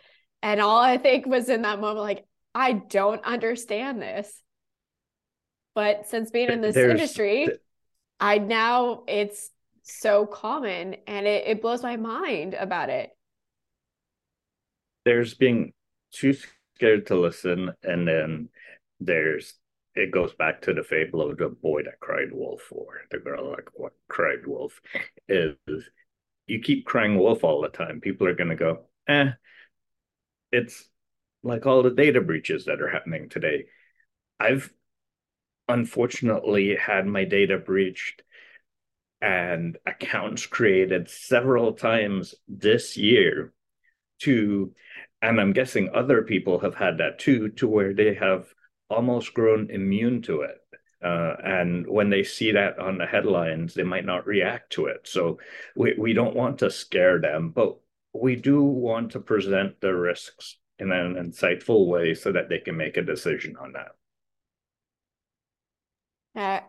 And 0.41 0.61
all 0.61 0.79
i 0.79 0.97
think 0.97 1.25
was 1.25 1.49
in 1.49 1.63
that 1.63 1.81
moment 1.81 1.99
like 1.99 2.25
i 2.53 2.73
don't 2.73 3.23
understand 3.25 4.01
this. 4.01 4.41
But 5.75 6.07
since 6.07 6.29
being 6.31 6.49
in 6.49 6.61
this 6.61 6.75
There's, 6.75 6.91
industry 6.91 7.47
i 8.19 8.37
now 8.37 9.03
it's 9.07 9.49
so 9.83 10.25
common 10.25 10.95
and 11.07 11.25
it, 11.25 11.47
it 11.47 11.61
blows 11.61 11.81
my 11.81 11.95
mind 11.95 12.53
about 12.53 12.89
it 12.89 13.09
there's 15.09 15.33
being 15.33 15.73
too 16.11 16.35
scared 16.75 17.07
to 17.07 17.19
listen, 17.19 17.71
and 17.81 18.07
then 18.07 18.49
there's 18.99 19.55
it 19.95 20.11
goes 20.11 20.33
back 20.33 20.61
to 20.61 20.73
the 20.73 20.83
fable 20.83 21.21
of 21.21 21.37
the 21.37 21.49
boy 21.49 21.81
that 21.83 21.99
cried 21.99 22.31
wolf 22.31 22.61
or 22.71 23.01
the 23.09 23.17
girl 23.17 23.55
that 23.55 23.65
cried 24.07 24.45
wolf 24.45 24.79
is 25.27 25.55
you 26.45 26.59
keep 26.59 26.85
crying 26.85 27.17
wolf 27.17 27.43
all 27.43 27.61
the 27.61 27.69
time 27.69 27.99
people 27.99 28.27
are 28.27 28.35
going 28.35 28.49
to 28.49 28.55
go 28.55 28.81
eh 29.07 29.31
it's 30.51 30.87
like 31.43 31.65
all 31.65 31.81
the 31.81 31.89
data 31.89 32.21
breaches 32.21 32.65
that 32.65 32.81
are 32.81 32.89
happening 32.89 33.29
today. 33.29 33.65
I've 34.39 34.71
unfortunately 35.67 36.75
had 36.75 37.07
my 37.07 37.25
data 37.25 37.57
breached 37.57 38.21
and 39.21 39.77
accounts 39.85 40.45
created 40.45 41.09
several 41.09 41.73
times 41.73 42.35
this 42.47 42.95
year 42.97 43.53
to 44.19 44.73
and 45.21 45.39
I'm 45.39 45.53
guessing 45.53 45.89
other 45.93 46.23
people 46.23 46.59
have 46.59 46.75
had 46.75 46.97
that 46.99 47.19
too, 47.19 47.49
to 47.49 47.67
where 47.67 47.93
they 47.93 48.13
have 48.15 48.47
almost 48.89 49.33
grown 49.33 49.69
immune 49.69 50.21
to 50.23 50.41
it. 50.41 50.57
Uh, 51.03 51.35
and 51.43 51.87
when 51.87 52.09
they 52.09 52.23
see 52.23 52.51
that 52.51 52.77
on 52.79 52.97
the 52.97 53.05
headlines, 53.05 53.73
they 53.73 53.83
might 53.83 54.05
not 54.05 54.27
react 54.27 54.71
to 54.73 54.87
it. 54.87 55.07
So 55.07 55.39
we, 55.75 55.95
we 55.97 56.13
don't 56.13 56.35
want 56.35 56.59
to 56.59 56.69
scare 56.69 57.19
them, 57.19 57.51
but 57.51 57.77
we 58.13 58.35
do 58.35 58.61
want 58.63 59.11
to 59.11 59.19
present 59.19 59.79
the 59.79 59.93
risks 59.93 60.57
in 60.77 60.91
an 60.91 61.15
insightful 61.15 61.87
way 61.87 62.13
so 62.13 62.31
that 62.31 62.49
they 62.49 62.59
can 62.59 62.75
make 62.75 62.97
a 62.97 63.01
decision 63.01 63.55
on 63.57 63.73
that. 63.73 63.91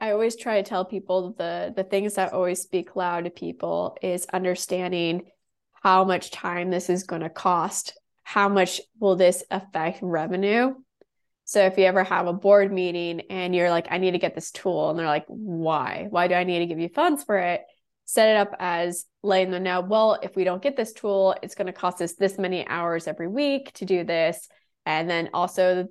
I 0.00 0.10
always 0.10 0.36
try 0.36 0.60
to 0.60 0.68
tell 0.68 0.84
people 0.84 1.34
the 1.38 1.72
the 1.76 1.84
things 1.84 2.14
that 2.14 2.32
always 2.32 2.60
speak 2.60 2.96
loud 2.96 3.24
to 3.24 3.30
people 3.30 3.96
is 4.02 4.26
understanding 4.32 5.30
how 5.82 6.04
much 6.04 6.30
time 6.30 6.70
this 6.70 6.90
is 6.90 7.04
going 7.04 7.22
to 7.22 7.30
cost 7.30 7.96
how 8.30 8.48
much 8.48 8.80
will 9.00 9.16
this 9.16 9.42
affect 9.50 9.98
revenue? 10.02 10.72
So 11.46 11.66
if 11.66 11.76
you 11.76 11.84
ever 11.86 12.04
have 12.04 12.28
a 12.28 12.32
board 12.32 12.72
meeting 12.72 13.22
and 13.28 13.56
you're 13.56 13.70
like, 13.70 13.88
I 13.90 13.98
need 13.98 14.12
to 14.12 14.18
get 14.18 14.36
this 14.36 14.52
tool, 14.52 14.88
and 14.88 14.96
they're 14.96 15.04
like, 15.04 15.24
why? 15.26 16.06
Why 16.10 16.28
do 16.28 16.36
I 16.36 16.44
need 16.44 16.60
to 16.60 16.66
give 16.66 16.78
you 16.78 16.88
funds 16.88 17.24
for 17.24 17.36
it? 17.36 17.62
Set 18.04 18.28
it 18.28 18.36
up 18.36 18.54
as 18.60 19.04
letting 19.24 19.50
them 19.50 19.64
know, 19.64 19.80
well, 19.80 20.16
if 20.22 20.36
we 20.36 20.44
don't 20.44 20.62
get 20.62 20.76
this 20.76 20.92
tool, 20.92 21.34
it's 21.42 21.56
going 21.56 21.66
to 21.66 21.72
cost 21.72 22.00
us 22.02 22.12
this 22.12 22.38
many 22.38 22.64
hours 22.68 23.08
every 23.08 23.26
week 23.26 23.72
to 23.72 23.84
do 23.84 24.04
this. 24.04 24.48
And 24.86 25.10
then 25.10 25.30
also, 25.34 25.88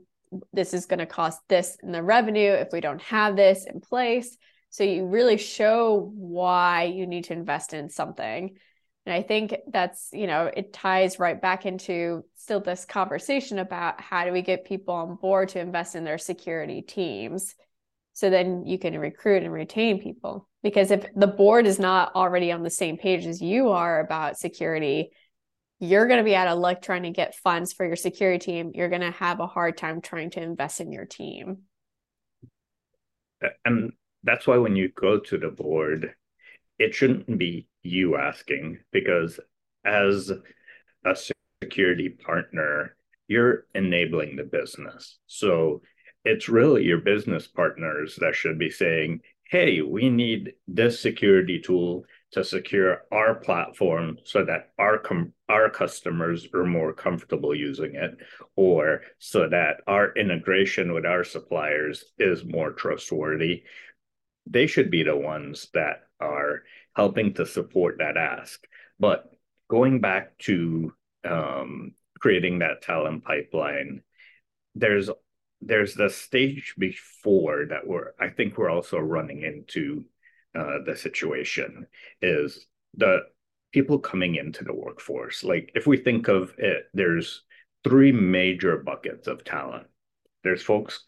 this 0.54 0.74
is 0.74 0.86
going 0.86 1.00
to 1.00 1.06
cost 1.06 1.42
this 1.50 1.76
in 1.84 1.92
the 1.92 2.02
revenue 2.02 2.52
if 2.54 2.70
we 2.72 2.80
don't 2.80 3.02
have 3.02 3.36
this 3.36 3.66
in 3.66 3.82
place. 3.82 4.38
So 4.70 4.86
you 4.86 5.08
really 5.08 5.36
show 5.38 6.10
why 6.16 6.84
you 6.84 7.06
need 7.06 7.26
to 7.26 7.34
invest 7.34 7.74
in 7.74 7.90
something. 7.90 8.56
And 9.06 9.14
I 9.14 9.22
think 9.22 9.56
that's, 9.72 10.10
you 10.12 10.28
know, 10.28 10.52
it 10.56 10.74
ties 10.74 11.20
right 11.20 11.42
back 11.42 11.66
into 11.66 12.24
still 12.36 12.60
this 12.60 12.86
conversation 12.86 13.58
about 13.58 14.00
how 14.00 14.26
do 14.26 14.32
we 14.32 14.42
get 14.42 14.66
people 14.66 14.94
on 14.94 15.16
board 15.16 15.50
to 15.50 15.60
invest 15.60 15.96
in 15.96 16.04
their 16.04 16.18
security 16.18 16.82
teams 16.82 17.56
so 18.14 18.30
then 18.30 18.66
you 18.66 18.78
can 18.78 19.00
recruit 19.00 19.44
and 19.44 19.54
retain 19.54 20.02
people. 20.02 20.48
Because 20.62 20.92
if 20.92 21.06
the 21.16 21.28
board 21.28 21.66
is 21.66 21.80
not 21.80 22.14
already 22.16 22.52
on 22.52 22.64
the 22.64 22.70
same 22.70 22.98
page 22.98 23.26
as 23.26 23.42
you 23.42 23.70
are 23.70 24.02
about 24.02 24.38
security, 24.38 25.12
you're 25.80 26.08
going 26.08 26.18
to 26.18 26.26
be 26.26 26.36
out 26.36 26.50
of 26.50 26.60
luck 26.60 26.82
trying 26.82 27.04
to 27.04 27.12
get 27.12 27.34
funds 27.34 27.72
for 27.72 27.86
your 27.86 27.96
security 27.96 28.44
team. 28.44 28.72
You're 28.76 28.90
going 28.90 29.02
to 29.02 29.12
have 29.12 29.40
a 29.40 29.48
hard 29.48 29.78
time 29.78 30.02
trying 30.02 30.32
to 30.32 30.42
invest 30.42 30.82
in 30.82 30.92
your 30.92 31.06
team. 31.06 31.60
And 33.64 33.94
that's 34.24 34.46
why 34.46 34.58
when 34.58 34.76
you 34.76 34.90
go 34.90 35.20
to 35.20 35.38
the 35.38 35.48
board, 35.48 36.14
it 36.78 36.94
shouldn't 36.94 37.38
be 37.38 37.69
you 37.84 38.18
asking 38.18 38.80
because 38.92 39.40
as 39.86 40.32
a 41.06 41.16
security 41.64 42.10
partner, 42.10 42.96
you're 43.28 43.66
enabling 43.76 44.36
the 44.36 44.44
business. 44.44 45.18
So 45.28 45.82
it's 46.26 46.50
really 46.50 46.84
your 46.84 47.00
business 47.00 47.48
partners 47.48 48.18
that 48.20 48.36
should 48.36 48.60
be 48.60 48.70
saying, 48.70 49.22
hey, 49.46 49.82
we 49.82 50.10
need 50.10 50.54
this 50.68 51.00
security 51.00 51.60
tool 51.60 52.06
to 52.32 52.44
secure 52.44 53.04
our 53.12 53.36
platform 53.36 54.18
so 54.24 54.46
that 54.46 54.70
our 54.78 55.00
com- 55.00 55.34
our 55.48 55.70
customers 55.70 56.48
are 56.54 56.66
more 56.66 56.94
comfortable 56.94 57.56
using 57.56 57.96
it 57.96 58.12
or 58.56 59.02
so 59.18 59.50
that 59.50 59.78
our 59.88 60.14
integration 60.14 60.94
with 60.94 61.06
our 61.06 61.24
suppliers 61.24 62.06
is 62.20 62.46
more 62.46 62.72
trustworthy 62.72 63.64
they 64.50 64.68
should 64.68 64.90
be 64.90 65.04
the 65.04 65.16
ones 65.16 65.70
that 65.74 66.04
are 66.20 66.64
helping 67.00 67.34
to 67.34 67.46
support 67.46 67.96
that 68.00 68.18
ask. 68.18 68.62
But 69.00 69.32
going 69.70 70.02
back 70.02 70.38
to 70.40 70.92
um, 71.24 71.94
creating 72.20 72.60
that 72.60 72.82
talent 72.82 73.24
pipeline, 73.24 74.02
there's 74.76 75.10
there's 75.62 75.94
the 75.94 76.10
stage 76.10 76.76
before 76.78 77.68
that 77.70 77.88
we're 77.88 78.12
I 78.20 78.28
think 78.28 78.58
we're 78.58 78.76
also 78.78 78.98
running 78.98 79.44
into 79.44 80.04
uh, 80.60 80.80
the 80.86 80.96
situation 80.98 81.88
is 82.22 82.68
the 82.96 83.20
people 83.72 84.00
coming 84.00 84.36
into 84.36 84.66
the 84.66 84.74
workforce. 84.86 85.42
Like 85.52 85.72
if 85.76 85.88
we 85.88 85.96
think 85.98 86.28
of 86.28 86.54
it, 86.58 86.82
there's 86.94 87.44
three 87.86 88.12
major 88.12 88.76
buckets 88.76 89.26
of 89.28 89.46
talent. 89.46 89.88
There's 90.44 90.64
folks 90.64 91.06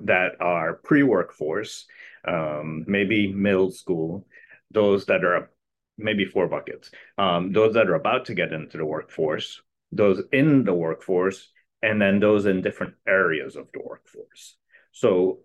that 0.00 0.32
are 0.40 0.74
pre-workforce, 0.88 1.86
um, 2.28 2.84
maybe 2.86 3.32
middle 3.32 3.70
school, 3.70 4.26
those 4.72 5.06
that 5.06 5.24
are 5.24 5.50
maybe 5.98 6.24
four 6.24 6.48
buckets, 6.48 6.90
um, 7.18 7.52
those 7.52 7.74
that 7.74 7.88
are 7.88 7.94
about 7.94 8.26
to 8.26 8.34
get 8.34 8.52
into 8.52 8.78
the 8.78 8.86
workforce, 8.86 9.60
those 9.90 10.22
in 10.32 10.64
the 10.64 10.74
workforce, 10.74 11.48
and 11.82 12.00
then 12.00 12.20
those 12.20 12.46
in 12.46 12.62
different 12.62 12.94
areas 13.06 13.56
of 13.56 13.66
the 13.72 13.80
workforce. 13.84 14.56
So 14.92 15.40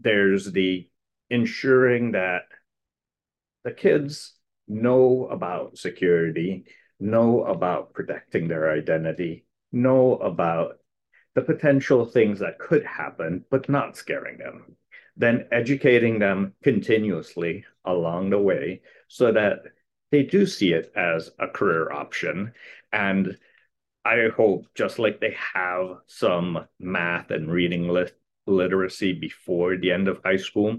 there's 0.00 0.50
the 0.52 0.88
ensuring 1.30 2.12
that 2.12 2.42
the 3.64 3.72
kids 3.72 4.34
know 4.66 5.28
about 5.30 5.76
security, 5.76 6.64
know 7.00 7.44
about 7.44 7.92
protecting 7.92 8.48
their 8.48 8.70
identity, 8.70 9.44
know 9.72 10.16
about 10.16 10.78
the 11.34 11.42
potential 11.42 12.04
things 12.04 12.40
that 12.40 12.58
could 12.58 12.84
happen, 12.84 13.44
but 13.50 13.68
not 13.68 13.96
scaring 13.96 14.38
them. 14.38 14.76
Then 15.18 15.48
educating 15.50 16.20
them 16.20 16.54
continuously 16.62 17.64
along 17.84 18.30
the 18.30 18.38
way 18.38 18.82
so 19.08 19.32
that 19.32 19.62
they 20.12 20.22
do 20.22 20.46
see 20.46 20.72
it 20.72 20.92
as 20.96 21.30
a 21.38 21.48
career 21.48 21.92
option. 21.92 22.52
And 22.92 23.36
I 24.04 24.28
hope, 24.34 24.68
just 24.74 24.98
like 24.98 25.20
they 25.20 25.36
have 25.54 25.98
some 26.06 26.66
math 26.78 27.30
and 27.30 27.50
reading 27.50 27.88
lit- 27.88 28.16
literacy 28.46 29.12
before 29.12 29.76
the 29.76 29.90
end 29.90 30.08
of 30.08 30.20
high 30.24 30.36
school, 30.36 30.78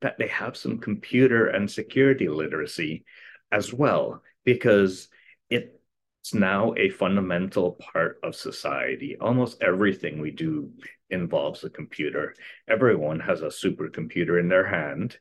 that 0.00 0.16
they 0.18 0.28
have 0.28 0.56
some 0.56 0.78
computer 0.78 1.46
and 1.46 1.70
security 1.70 2.28
literacy 2.28 3.04
as 3.52 3.72
well, 3.72 4.22
because 4.44 5.08
it's 5.48 6.34
now 6.34 6.74
a 6.76 6.88
fundamental 6.88 7.72
part 7.72 8.18
of 8.24 8.34
society. 8.34 9.16
Almost 9.20 9.62
everything 9.62 10.18
we 10.18 10.32
do 10.32 10.72
involves 11.10 11.64
a 11.64 11.70
computer. 11.70 12.34
Everyone 12.68 13.20
has 13.20 13.42
a 13.42 13.46
supercomputer 13.46 14.40
in 14.40 14.48
their 14.48 14.66
hand. 14.66 15.18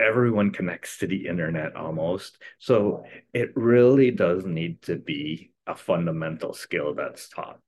Everyone 0.00 0.50
connects 0.50 0.98
to 0.98 1.06
the 1.06 1.26
internet 1.26 1.76
almost. 1.76 2.38
So 2.58 3.04
it 3.32 3.50
really 3.54 4.10
does 4.10 4.44
need 4.44 4.82
to 4.82 4.96
be 4.96 5.52
a 5.66 5.74
fundamental 5.74 6.52
skill 6.52 6.94
that's 6.94 7.28
taught. 7.28 7.60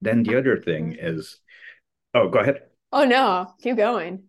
Then 0.00 0.22
the 0.22 0.38
other 0.38 0.56
thing 0.56 0.92
mm-hmm. 0.92 1.06
is, 1.06 1.38
oh, 2.14 2.28
go 2.28 2.38
ahead. 2.38 2.62
Oh, 2.92 3.04
no, 3.04 3.54
keep 3.62 3.76
going. 3.76 4.24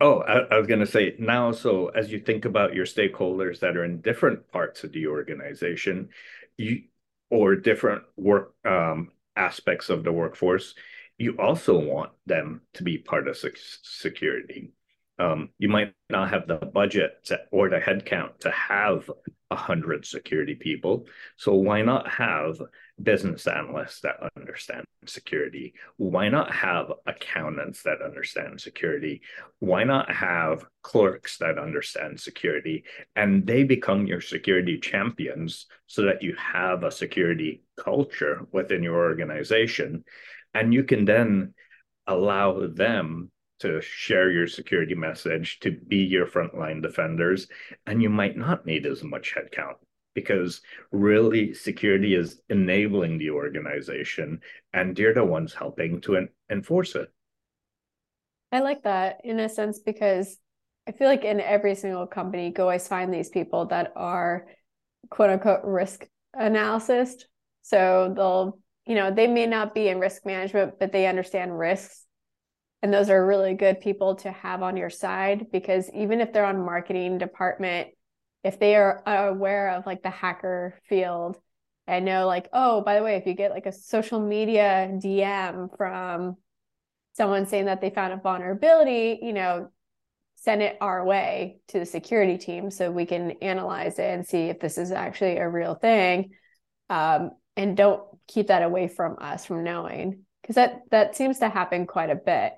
Oh, 0.00 0.18
I, 0.20 0.54
I 0.54 0.58
was 0.58 0.66
going 0.66 0.80
to 0.80 0.86
say 0.86 1.14
now, 1.18 1.52
so 1.52 1.88
as 1.88 2.10
you 2.10 2.18
think 2.18 2.44
about 2.44 2.74
your 2.74 2.86
stakeholders 2.86 3.60
that 3.60 3.76
are 3.76 3.84
in 3.84 4.00
different 4.00 4.50
parts 4.50 4.82
of 4.82 4.92
the 4.92 5.06
organization, 5.06 6.08
you 6.56 6.82
or 7.30 7.56
different 7.56 8.02
work 8.16 8.54
um, 8.66 9.10
aspects 9.36 9.90
of 9.90 10.04
the 10.04 10.12
workforce, 10.12 10.74
you 11.18 11.36
also 11.38 11.78
want 11.78 12.12
them 12.26 12.62
to 12.74 12.82
be 12.82 12.98
part 12.98 13.28
of 13.28 13.36
security. 13.36 14.72
Um, 15.22 15.50
you 15.58 15.68
might 15.68 15.94
not 16.10 16.30
have 16.30 16.48
the 16.48 16.56
budget 16.56 17.10
to, 17.26 17.38
or 17.52 17.68
the 17.68 17.78
headcount 17.78 18.40
to 18.40 18.50
have 18.50 19.08
a 19.52 19.56
hundred 19.56 20.04
security 20.04 20.56
people. 20.56 21.06
So 21.36 21.54
why 21.54 21.82
not 21.82 22.08
have 22.08 22.60
business 23.00 23.46
analysts 23.46 24.00
that 24.00 24.16
understand 24.36 24.84
security? 25.06 25.74
Why 25.96 26.28
not 26.28 26.50
have 26.50 26.86
accountants 27.06 27.82
that 27.84 28.02
understand 28.02 28.60
security? 28.60 29.22
Why 29.60 29.84
not 29.84 30.10
have 30.10 30.64
clerks 30.82 31.38
that 31.38 31.56
understand 31.56 32.18
security? 32.18 32.84
And 33.14 33.46
they 33.46 33.62
become 33.62 34.06
your 34.06 34.20
security 34.20 34.78
champions 34.78 35.66
so 35.86 36.02
that 36.02 36.22
you 36.22 36.34
have 36.36 36.82
a 36.82 36.90
security 36.90 37.62
culture 37.78 38.46
within 38.50 38.82
your 38.82 38.96
organization. 38.96 40.04
And 40.54 40.74
you 40.74 40.82
can 40.84 41.04
then 41.04 41.54
allow 42.06 42.66
them 42.66 43.30
to 43.62 43.80
share 43.80 44.30
your 44.30 44.46
security 44.46 44.94
message, 44.94 45.60
to 45.60 45.70
be 45.70 45.98
your 45.98 46.26
frontline 46.26 46.82
defenders, 46.82 47.48
and 47.86 48.02
you 48.02 48.10
might 48.10 48.36
not 48.36 48.66
need 48.66 48.86
as 48.86 49.02
much 49.02 49.34
headcount 49.34 49.76
because 50.14 50.60
really 50.90 51.54
security 51.54 52.14
is 52.14 52.40
enabling 52.50 53.18
the 53.18 53.30
organization 53.30 54.40
and 54.74 54.94
they're 54.94 55.14
the 55.14 55.24
ones 55.24 55.54
helping 55.54 56.00
to 56.02 56.16
en- 56.16 56.28
enforce 56.50 56.94
it. 56.94 57.08
I 58.50 58.60
like 58.60 58.82
that 58.82 59.20
in 59.24 59.40
a 59.40 59.48
sense 59.48 59.78
because 59.78 60.36
I 60.86 60.92
feel 60.92 61.08
like 61.08 61.24
in 61.24 61.40
every 61.40 61.74
single 61.74 62.06
company, 62.06 62.52
you 62.54 62.62
always 62.62 62.86
find 62.86 63.14
these 63.14 63.30
people 63.30 63.66
that 63.66 63.92
are 63.96 64.46
quote 65.08 65.30
unquote 65.30 65.64
risk 65.64 66.06
analysis. 66.34 67.24
So 67.62 68.12
they'll, 68.14 68.58
you 68.86 68.96
know, 68.96 69.10
they 69.10 69.28
may 69.28 69.46
not 69.46 69.74
be 69.74 69.88
in 69.88 70.00
risk 70.00 70.26
management, 70.26 70.78
but 70.78 70.92
they 70.92 71.06
understand 71.06 71.58
risks 71.58 72.01
and 72.82 72.92
those 72.92 73.10
are 73.10 73.24
really 73.24 73.54
good 73.54 73.80
people 73.80 74.16
to 74.16 74.32
have 74.32 74.62
on 74.62 74.76
your 74.76 74.90
side 74.90 75.46
because 75.52 75.88
even 75.94 76.20
if 76.20 76.32
they're 76.32 76.44
on 76.44 76.64
marketing 76.64 77.18
department 77.18 77.88
if 78.44 78.58
they 78.58 78.74
are 78.74 79.02
aware 79.06 79.70
of 79.70 79.86
like 79.86 80.02
the 80.02 80.10
hacker 80.10 80.78
field 80.88 81.38
and 81.86 82.04
know 82.04 82.26
like 82.26 82.48
oh 82.52 82.80
by 82.82 82.96
the 82.96 83.02
way 83.02 83.16
if 83.16 83.26
you 83.26 83.34
get 83.34 83.50
like 83.50 83.66
a 83.66 83.72
social 83.72 84.20
media 84.20 84.88
dm 84.94 85.74
from 85.76 86.36
someone 87.14 87.46
saying 87.46 87.66
that 87.66 87.80
they 87.80 87.90
found 87.90 88.12
a 88.12 88.16
vulnerability 88.16 89.18
you 89.22 89.32
know 89.32 89.68
send 90.36 90.60
it 90.60 90.76
our 90.80 91.04
way 91.04 91.58
to 91.68 91.78
the 91.78 91.86
security 91.86 92.36
team 92.36 92.68
so 92.70 92.90
we 92.90 93.06
can 93.06 93.32
analyze 93.42 93.98
it 94.00 94.10
and 94.10 94.26
see 94.26 94.48
if 94.48 94.58
this 94.58 94.76
is 94.76 94.90
actually 94.90 95.36
a 95.36 95.48
real 95.48 95.74
thing 95.74 96.30
um, 96.90 97.30
and 97.56 97.76
don't 97.76 98.02
keep 98.26 98.48
that 98.48 98.62
away 98.62 98.88
from 98.88 99.16
us 99.20 99.46
from 99.46 99.62
knowing 99.62 100.24
because 100.40 100.56
that 100.56 100.80
that 100.90 101.14
seems 101.14 101.38
to 101.38 101.48
happen 101.48 101.86
quite 101.86 102.10
a 102.10 102.16
bit 102.16 102.52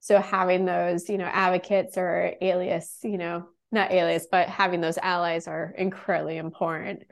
so 0.00 0.20
having 0.20 0.64
those 0.64 1.08
you 1.08 1.18
know 1.18 1.24
advocates 1.24 1.96
or 1.96 2.34
alias 2.40 2.98
you 3.02 3.18
know 3.18 3.46
not 3.72 3.92
alias 3.92 4.26
but 4.30 4.48
having 4.48 4.80
those 4.80 4.98
allies 4.98 5.46
are 5.46 5.72
incredibly 5.76 6.36
important. 6.36 7.04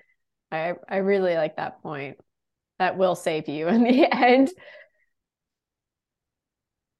I 0.50 0.74
i 0.88 0.96
really 0.96 1.34
like 1.36 1.56
that 1.56 1.82
point. 1.82 2.18
That 2.78 2.96
will 2.96 3.14
save 3.14 3.48
you 3.48 3.68
in 3.68 3.82
the 3.84 4.06
end. 4.12 4.50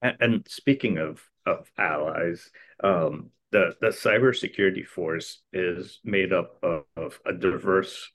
And, 0.03 0.46
speaking 0.48 0.98
of 0.98 1.22
of 1.46 1.70
allies 1.79 2.51
um 2.85 3.31
the 3.51 3.74
the 3.81 3.88
cybersecurity 3.88 4.87
force 4.87 5.40
is 5.53 6.01
made 6.05 6.33
up 6.33 6.59
of, 6.62 6.85
of 6.96 7.18
a 7.27 7.33
diverse 7.33 8.11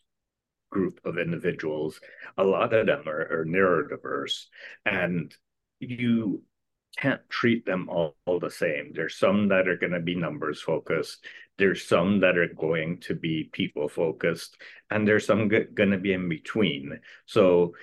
group 0.70 1.00
of 1.06 1.18
individuals. 1.18 2.00
A 2.38 2.44
lot 2.44 2.74
of 2.74 2.88
them 2.88 3.08
are, 3.08 3.42
are 3.42 3.46
neurodiverse. 3.46 4.46
And 4.86 5.34
you 5.80 6.42
can't 6.98 7.22
treat 7.30 7.66
them 7.66 7.90
all, 7.90 8.16
all 8.26 8.40
the 8.40 8.52
same. 8.52 8.92
There's 8.94 9.18
some 9.18 9.48
that 9.50 9.68
are 9.68 9.78
going 9.78 9.94
to 9.94 10.00
be 10.00 10.16
numbers 10.16 10.62
focused. 10.62 11.26
There's 11.58 11.86
some 11.88 12.20
that 12.22 12.38
are 12.38 12.48
going 12.48 13.00
to 13.02 13.16
be 13.16 13.50
people 13.52 13.88
focused, 13.88 14.58
and 14.90 15.08
there's 15.08 15.26
some 15.26 15.50
g- 15.50 15.66
going 15.74 15.92
to 15.92 15.98
be 15.98 16.14
in 16.14 16.30
between. 16.30 17.00
So 17.26 17.74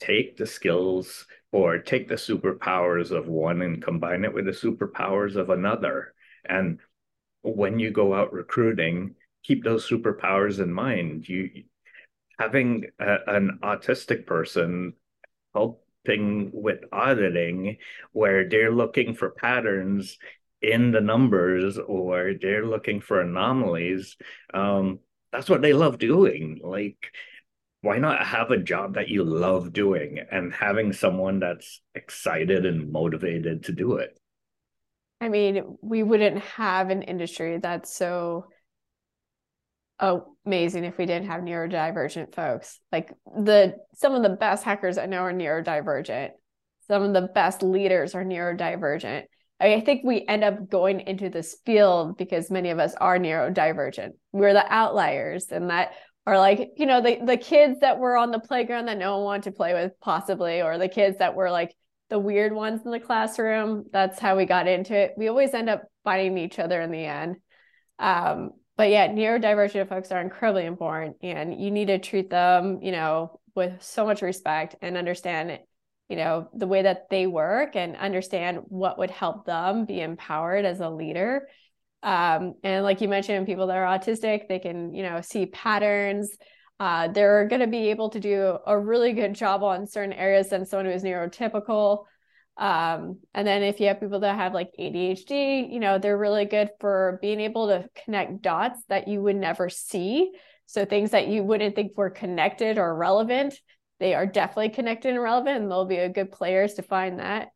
take 0.00 0.36
the 0.36 0.46
skills 0.46 1.26
or 1.50 1.78
take 1.78 2.08
the 2.08 2.14
superpowers 2.14 3.10
of 3.10 3.26
one 3.26 3.62
and 3.62 3.82
combine 3.82 4.24
it 4.24 4.34
with 4.34 4.44
the 4.44 4.52
superpowers 4.52 5.36
of 5.36 5.50
another. 5.50 6.14
And 6.44 6.80
when 7.42 7.78
you 7.78 7.90
go 7.90 8.14
out 8.14 8.32
recruiting, 8.32 9.14
keep 9.42 9.64
those 9.64 9.88
superpowers 9.88 10.60
in 10.60 10.72
mind. 10.72 11.28
You 11.28 11.64
having 12.38 12.86
a, 13.00 13.16
an 13.26 13.58
autistic 13.62 14.26
person 14.26 14.92
help 15.54 15.84
thing 16.08 16.50
with 16.52 16.80
auditing 16.90 17.76
where 18.12 18.48
they're 18.48 18.72
looking 18.72 19.14
for 19.14 19.30
patterns 19.30 20.18
in 20.62 20.90
the 20.90 21.00
numbers 21.00 21.78
or 21.78 22.32
they're 22.40 22.66
looking 22.66 23.00
for 23.00 23.20
anomalies. 23.20 24.16
Um, 24.52 25.00
that's 25.30 25.50
what 25.50 25.62
they 25.62 25.74
love 25.74 25.98
doing. 25.98 26.60
Like, 26.64 27.12
why 27.82 27.98
not 27.98 28.26
have 28.26 28.50
a 28.50 28.56
job 28.56 28.94
that 28.94 29.08
you 29.08 29.22
love 29.22 29.72
doing 29.72 30.18
and 30.32 30.52
having 30.52 30.92
someone 30.92 31.38
that's 31.38 31.80
excited 31.94 32.66
and 32.66 32.90
motivated 32.90 33.64
to 33.64 33.72
do 33.72 33.96
it? 33.96 34.18
I 35.20 35.28
mean, 35.28 35.76
we 35.82 36.02
wouldn't 36.02 36.38
have 36.38 36.90
an 36.90 37.02
industry 37.02 37.58
that's 37.58 37.94
so 37.94 38.46
amazing 40.00 40.84
if 40.84 40.98
we 40.98 41.06
didn't 41.06 41.28
have 41.28 41.42
neurodivergent 41.42 42.34
folks. 42.34 42.80
Like 42.92 43.12
the 43.26 43.76
some 43.94 44.14
of 44.14 44.22
the 44.22 44.30
best 44.30 44.64
hackers 44.64 44.98
I 44.98 45.06
know 45.06 45.22
are 45.22 45.32
neurodivergent. 45.32 46.30
Some 46.86 47.02
of 47.02 47.12
the 47.12 47.28
best 47.34 47.62
leaders 47.62 48.14
are 48.14 48.24
neurodivergent. 48.24 49.24
I, 49.60 49.74
I 49.74 49.80
think 49.80 50.02
we 50.04 50.24
end 50.26 50.44
up 50.44 50.68
going 50.68 51.00
into 51.00 51.28
this 51.28 51.56
field 51.66 52.16
because 52.16 52.50
many 52.50 52.70
of 52.70 52.78
us 52.78 52.94
are 52.94 53.18
neurodivergent. 53.18 54.12
We're 54.32 54.54
the 54.54 54.72
outliers 54.72 55.46
and 55.50 55.70
that 55.70 55.92
are 56.26 56.38
like, 56.38 56.72
you 56.76 56.86
know, 56.86 57.00
the 57.00 57.18
the 57.24 57.36
kids 57.36 57.80
that 57.80 57.98
were 57.98 58.16
on 58.16 58.30
the 58.30 58.38
playground 58.38 58.86
that 58.86 58.98
no 58.98 59.16
one 59.16 59.24
wanted 59.24 59.44
to 59.44 59.52
play 59.52 59.74
with, 59.74 59.92
possibly, 60.00 60.62
or 60.62 60.78
the 60.78 60.88
kids 60.88 61.18
that 61.18 61.34
were 61.34 61.50
like 61.50 61.74
the 62.10 62.18
weird 62.18 62.52
ones 62.52 62.82
in 62.84 62.90
the 62.90 63.00
classroom. 63.00 63.84
That's 63.92 64.18
how 64.18 64.36
we 64.36 64.46
got 64.46 64.68
into 64.68 64.94
it. 64.94 65.14
We 65.16 65.28
always 65.28 65.54
end 65.54 65.68
up 65.68 65.82
fighting 66.04 66.38
each 66.38 66.58
other 66.58 66.80
in 66.80 66.90
the 66.90 67.04
end. 67.04 67.36
Um, 67.98 68.50
but 68.78 68.90
yeah, 68.90 69.08
neurodivergent 69.08 69.88
folks 69.88 70.12
are 70.12 70.20
incredibly 70.20 70.64
important 70.64 71.16
and 71.20 71.60
you 71.60 71.72
need 71.72 71.88
to 71.88 71.98
treat 71.98 72.30
them, 72.30 72.78
you 72.80 72.92
know, 72.92 73.40
with 73.56 73.82
so 73.82 74.06
much 74.06 74.22
respect 74.22 74.76
and 74.80 74.96
understand, 74.96 75.58
you 76.08 76.14
know, 76.14 76.48
the 76.54 76.68
way 76.68 76.82
that 76.82 77.10
they 77.10 77.26
work 77.26 77.74
and 77.74 77.96
understand 77.96 78.60
what 78.68 78.96
would 78.96 79.10
help 79.10 79.44
them 79.44 79.84
be 79.84 80.00
empowered 80.00 80.64
as 80.64 80.78
a 80.78 80.88
leader. 80.88 81.48
Um, 82.04 82.54
and 82.62 82.84
like 82.84 83.00
you 83.00 83.08
mentioned, 83.08 83.46
people 83.46 83.66
that 83.66 83.76
are 83.76 83.98
autistic, 83.98 84.46
they 84.46 84.60
can, 84.60 84.94
you 84.94 85.02
know, 85.02 85.20
see 85.22 85.46
patterns. 85.46 86.30
Uh, 86.78 87.08
they're 87.08 87.48
going 87.48 87.60
to 87.60 87.66
be 87.66 87.90
able 87.90 88.10
to 88.10 88.20
do 88.20 88.58
a 88.64 88.78
really 88.78 89.12
good 89.12 89.34
job 89.34 89.64
on 89.64 89.88
certain 89.88 90.12
areas 90.12 90.50
than 90.50 90.64
someone 90.64 90.86
who 90.86 90.92
is 90.92 91.02
neurotypical. 91.02 92.04
Um, 92.58 93.20
and 93.34 93.46
then 93.46 93.62
if 93.62 93.78
you 93.78 93.86
have 93.86 94.00
people 94.00 94.20
that 94.20 94.34
have 94.34 94.52
like 94.52 94.70
ADHD, 94.78 95.72
you 95.72 95.78
know, 95.78 95.98
they're 95.98 96.18
really 96.18 96.44
good 96.44 96.70
for 96.80 97.18
being 97.22 97.40
able 97.40 97.68
to 97.68 97.88
connect 98.04 98.42
dots 98.42 98.82
that 98.88 99.06
you 99.06 99.22
would 99.22 99.36
never 99.36 99.68
see. 99.68 100.32
So 100.66 100.84
things 100.84 101.12
that 101.12 101.28
you 101.28 101.44
wouldn't 101.44 101.76
think 101.76 101.96
were 101.96 102.10
connected 102.10 102.76
or 102.76 102.94
relevant, 102.94 103.54
they 104.00 104.14
are 104.14 104.26
definitely 104.26 104.70
connected 104.70 105.10
and 105.10 105.22
relevant, 105.22 105.62
and 105.62 105.70
they'll 105.70 105.86
be 105.86 105.96
a 105.96 106.08
good 106.08 106.32
players 106.32 106.74
to 106.74 106.82
find 106.82 107.20
that. 107.20 107.48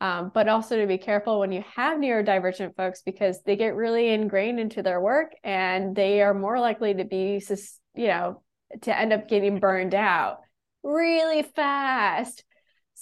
Um, 0.00 0.30
but 0.32 0.48
also 0.48 0.78
to 0.80 0.86
be 0.86 0.98
careful 0.98 1.40
when 1.40 1.52
you 1.52 1.64
have 1.76 1.98
neurodivergent 1.98 2.76
folks 2.76 3.02
because 3.02 3.42
they 3.42 3.56
get 3.56 3.74
really 3.74 4.08
ingrained 4.08 4.60
into 4.60 4.82
their 4.82 5.00
work 5.00 5.32
and 5.42 5.96
they 5.96 6.20
are 6.20 6.34
more 6.34 6.60
likely 6.60 6.94
to 6.94 7.04
be, 7.04 7.42
you 7.94 8.06
know, 8.08 8.42
to 8.82 8.98
end 8.98 9.12
up 9.12 9.28
getting 9.28 9.60
burned 9.60 9.94
out 9.94 10.38
really 10.82 11.42
fast 11.42 12.44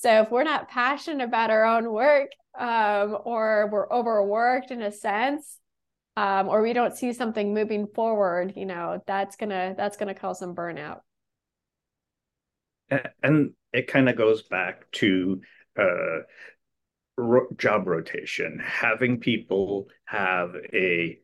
so 0.03 0.23
if 0.23 0.31
we're 0.31 0.43
not 0.43 0.69
passionate 0.69 1.25
about 1.25 1.51
our 1.51 1.65
own 1.65 1.93
work, 1.93 2.31
um, 2.59 3.17
or 3.25 3.69
we're 3.73 3.91
overworked 3.91 4.71
in 4.71 4.83
a 4.83 4.93
sense 4.93 5.59
um, 6.17 6.49
or 6.49 6.61
we 6.61 6.75
don't 6.75 6.95
see 6.95 7.13
something 7.13 7.55
moving 7.55 7.87
forward 7.87 8.53
you 8.57 8.67
know 8.67 9.03
that's 9.07 9.37
gonna 9.37 9.75
that's 9.77 9.97
gonna 9.97 10.15
cause 10.15 10.39
some 10.39 10.55
burnout. 10.55 11.01
And 13.23 13.53
it 13.73 13.87
kind 13.87 14.11
of 14.11 14.17
goes 14.17 14.43
back 14.43 14.91
to 14.93 15.41
uh, 15.79 16.19
ro- 17.17 17.49
job 17.57 17.87
rotation. 17.87 18.61
Having 18.63 19.21
people 19.21 19.87
have 20.05 20.55
a 20.75 21.19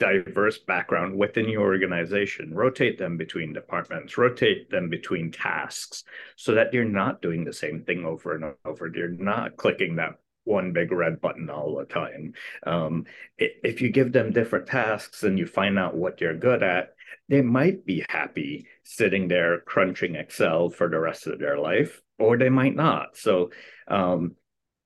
diverse 0.00 0.58
background 0.58 1.16
within 1.16 1.48
your 1.48 1.62
organization. 1.62 2.52
Rotate 2.52 2.98
them 2.98 3.16
between 3.16 3.52
departments. 3.52 4.18
Rotate 4.18 4.70
them 4.70 4.88
between 4.88 5.30
tasks 5.30 6.02
so 6.34 6.54
that 6.54 6.74
you're 6.74 6.84
not 6.84 7.22
doing 7.22 7.44
the 7.44 7.52
same 7.52 7.84
thing 7.84 8.04
over 8.04 8.34
and 8.34 8.54
over. 8.64 8.90
You're 8.92 9.08
not 9.08 9.56
clicking 9.56 9.96
that 9.96 10.16
one 10.44 10.72
big 10.72 10.90
red 10.90 11.20
button 11.20 11.48
all 11.48 11.76
the 11.76 11.84
time. 11.84 12.32
Um, 12.66 13.04
if 13.38 13.80
you 13.80 13.90
give 13.90 14.12
them 14.12 14.32
different 14.32 14.66
tasks 14.66 15.22
and 15.22 15.38
you 15.38 15.46
find 15.46 15.78
out 15.78 15.94
what 15.94 16.20
you're 16.20 16.34
good 16.36 16.62
at 16.64 16.94
they 17.30 17.42
might 17.42 17.86
be 17.86 18.04
happy 18.08 18.66
sitting 18.82 19.28
there 19.28 19.60
crunching 19.60 20.16
excel 20.16 20.68
for 20.68 20.88
the 20.88 20.98
rest 20.98 21.28
of 21.28 21.38
their 21.38 21.58
life 21.58 22.02
or 22.18 22.36
they 22.36 22.50
might 22.50 22.74
not. 22.74 23.16
So 23.16 23.50
um, 23.86 24.34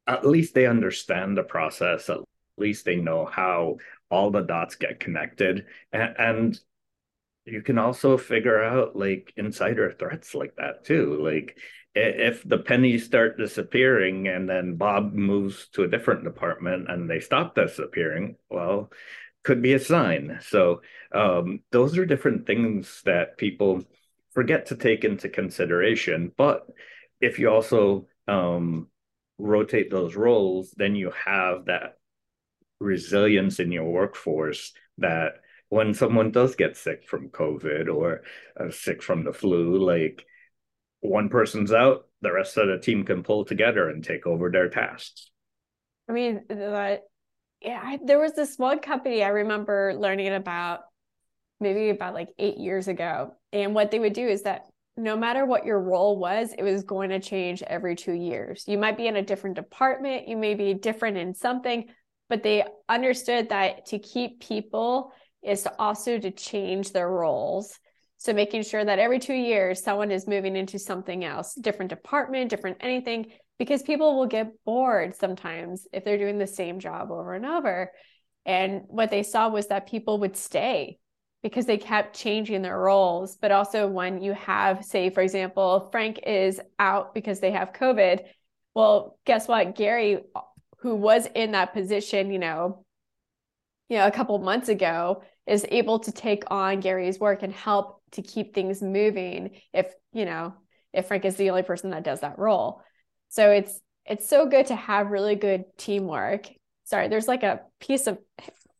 at 0.06 0.26
least 0.26 0.54
they 0.54 0.66
understand 0.66 1.36
the 1.36 1.42
process. 1.42 2.10
At 2.10 2.18
least 2.58 2.84
they 2.84 2.96
know 2.96 3.24
how 3.24 3.78
all 4.14 4.30
the 4.30 4.42
dots 4.42 4.76
get 4.76 5.00
connected. 5.00 5.66
And, 5.92 6.14
and 6.18 6.60
you 7.44 7.62
can 7.62 7.78
also 7.78 8.16
figure 8.16 8.62
out 8.62 8.94
like 8.96 9.32
insider 9.36 9.90
threats 9.90 10.34
like 10.34 10.54
that 10.56 10.84
too. 10.84 11.20
Like 11.20 11.58
if 11.94 12.42
the 12.48 12.58
pennies 12.58 13.04
start 13.04 13.36
disappearing 13.36 14.28
and 14.28 14.48
then 14.48 14.76
bob 14.76 15.12
moves 15.12 15.68
to 15.74 15.82
a 15.82 15.88
different 15.88 16.24
department 16.24 16.90
and 16.90 17.10
they 17.10 17.20
stop 17.20 17.54
disappearing 17.54 18.36
well 18.50 18.90
could 19.42 19.60
be 19.60 19.74
a 19.74 19.78
sign. 19.78 20.38
So 20.40 20.80
um, 21.12 21.60
those 21.70 21.98
are 21.98 22.06
different 22.06 22.46
things 22.46 23.02
that 23.04 23.36
people 23.36 23.82
forget 24.32 24.66
to 24.66 24.76
take 24.76 25.04
into 25.04 25.28
consideration. 25.28 26.32
But 26.34 26.66
if 27.20 27.38
you 27.38 27.50
also 27.50 28.06
um, 28.26 28.88
rotate 29.38 29.90
those 29.90 30.14
roles 30.14 30.72
then 30.76 30.94
you 30.94 31.12
have 31.26 31.66
that 31.66 31.98
resilience 32.84 33.58
in 33.58 33.72
your 33.72 33.90
workforce 33.90 34.72
that 34.98 35.34
when 35.68 35.94
someone 35.94 36.30
does 36.30 36.54
get 36.54 36.76
sick 36.76 37.08
from 37.08 37.30
COVID 37.30 37.92
or 37.92 38.22
uh, 38.58 38.70
sick 38.70 39.02
from 39.02 39.24
the 39.24 39.32
flu, 39.32 39.84
like 39.84 40.24
one 41.00 41.28
person's 41.28 41.72
out, 41.72 42.06
the 42.20 42.32
rest 42.32 42.56
of 42.56 42.68
the 42.68 42.78
team 42.78 43.04
can 43.04 43.22
pull 43.22 43.44
together 43.44 43.88
and 43.88 44.04
take 44.04 44.26
over 44.26 44.50
their 44.50 44.68
tasks. 44.68 45.30
I 46.08 46.12
mean, 46.12 46.42
that 46.48 47.02
yeah, 47.60 47.80
I, 47.82 47.98
there 48.04 48.20
was 48.20 48.34
this 48.34 48.58
one 48.58 48.78
company 48.80 49.24
I 49.24 49.28
remember 49.28 49.94
learning 49.98 50.34
about 50.34 50.80
maybe 51.60 51.88
about 51.88 52.14
like 52.14 52.28
eight 52.38 52.58
years 52.58 52.88
ago. 52.88 53.34
And 53.52 53.74
what 53.74 53.90
they 53.90 53.98
would 53.98 54.12
do 54.12 54.26
is 54.26 54.42
that 54.42 54.66
no 54.96 55.16
matter 55.16 55.44
what 55.44 55.64
your 55.64 55.80
role 55.80 56.18
was, 56.18 56.52
it 56.56 56.62
was 56.62 56.84
going 56.84 57.10
to 57.10 57.18
change 57.18 57.62
every 57.62 57.96
two 57.96 58.12
years. 58.12 58.64
You 58.66 58.78
might 58.78 58.96
be 58.96 59.06
in 59.06 59.16
a 59.16 59.22
different 59.22 59.56
department, 59.56 60.28
you 60.28 60.36
may 60.36 60.54
be 60.54 60.74
different 60.74 61.16
in 61.16 61.34
something, 61.34 61.86
but 62.28 62.42
they 62.42 62.64
understood 62.88 63.50
that 63.50 63.86
to 63.86 63.98
keep 63.98 64.40
people 64.40 65.12
is 65.42 65.62
to 65.62 65.72
also 65.78 66.18
to 66.18 66.30
change 66.30 66.92
their 66.92 67.08
roles. 67.08 67.78
So 68.16 68.32
making 68.32 68.62
sure 68.62 68.84
that 68.84 68.98
every 68.98 69.18
two 69.18 69.34
years 69.34 69.82
someone 69.82 70.10
is 70.10 70.26
moving 70.26 70.56
into 70.56 70.78
something 70.78 71.24
else 71.24 71.54
different 71.54 71.90
department 71.90 72.48
different 72.48 72.78
anything 72.80 73.26
because 73.58 73.82
people 73.82 74.16
will 74.16 74.26
get 74.26 74.52
bored 74.64 75.14
sometimes 75.14 75.86
if 75.92 76.04
they're 76.04 76.18
doing 76.18 76.38
the 76.38 76.46
same 76.46 76.80
job 76.80 77.10
over 77.10 77.34
and 77.34 77.44
over. 77.44 77.92
And 78.46 78.82
what 78.86 79.10
they 79.10 79.22
saw 79.22 79.48
was 79.48 79.68
that 79.68 79.88
people 79.88 80.18
would 80.20 80.36
stay 80.36 80.98
because 81.42 81.66
they 81.66 81.76
kept 81.76 82.16
changing 82.16 82.62
their 82.62 82.78
roles. 82.78 83.36
But 83.36 83.52
also 83.52 83.86
when 83.86 84.22
you 84.22 84.32
have 84.32 84.84
say 84.84 85.10
for 85.10 85.20
example 85.20 85.88
frank 85.92 86.20
is 86.26 86.60
out 86.78 87.14
because 87.14 87.40
they 87.40 87.52
have 87.52 87.74
covid 87.74 88.24
well 88.74 89.18
guess 89.24 89.46
what? 89.46 89.76
Gary 89.76 90.18
who 90.84 90.94
was 90.94 91.26
in 91.34 91.52
that 91.52 91.72
position, 91.72 92.30
you 92.30 92.38
know, 92.38 92.84
you 93.88 93.96
know, 93.96 94.06
a 94.06 94.10
couple 94.10 94.38
months 94.38 94.68
ago 94.68 95.22
is 95.46 95.64
able 95.70 95.98
to 96.00 96.12
take 96.12 96.44
on 96.50 96.80
Gary's 96.80 97.18
work 97.18 97.42
and 97.42 97.54
help 97.54 98.02
to 98.12 98.20
keep 98.20 98.54
things 98.54 98.82
moving 98.82 99.58
if, 99.72 99.90
you 100.12 100.26
know, 100.26 100.52
if 100.92 101.08
Frank 101.08 101.24
is 101.24 101.36
the 101.36 101.48
only 101.48 101.62
person 101.62 101.88
that 101.90 102.04
does 102.04 102.20
that 102.20 102.38
role. 102.38 102.82
So 103.30 103.50
it's 103.50 103.80
it's 104.04 104.28
so 104.28 104.46
good 104.46 104.66
to 104.66 104.76
have 104.76 105.10
really 105.10 105.36
good 105.36 105.64
teamwork. 105.78 106.50
Sorry, 106.84 107.08
there's 107.08 107.28
like 107.28 107.44
a 107.44 107.62
piece 107.80 108.06
of 108.06 108.18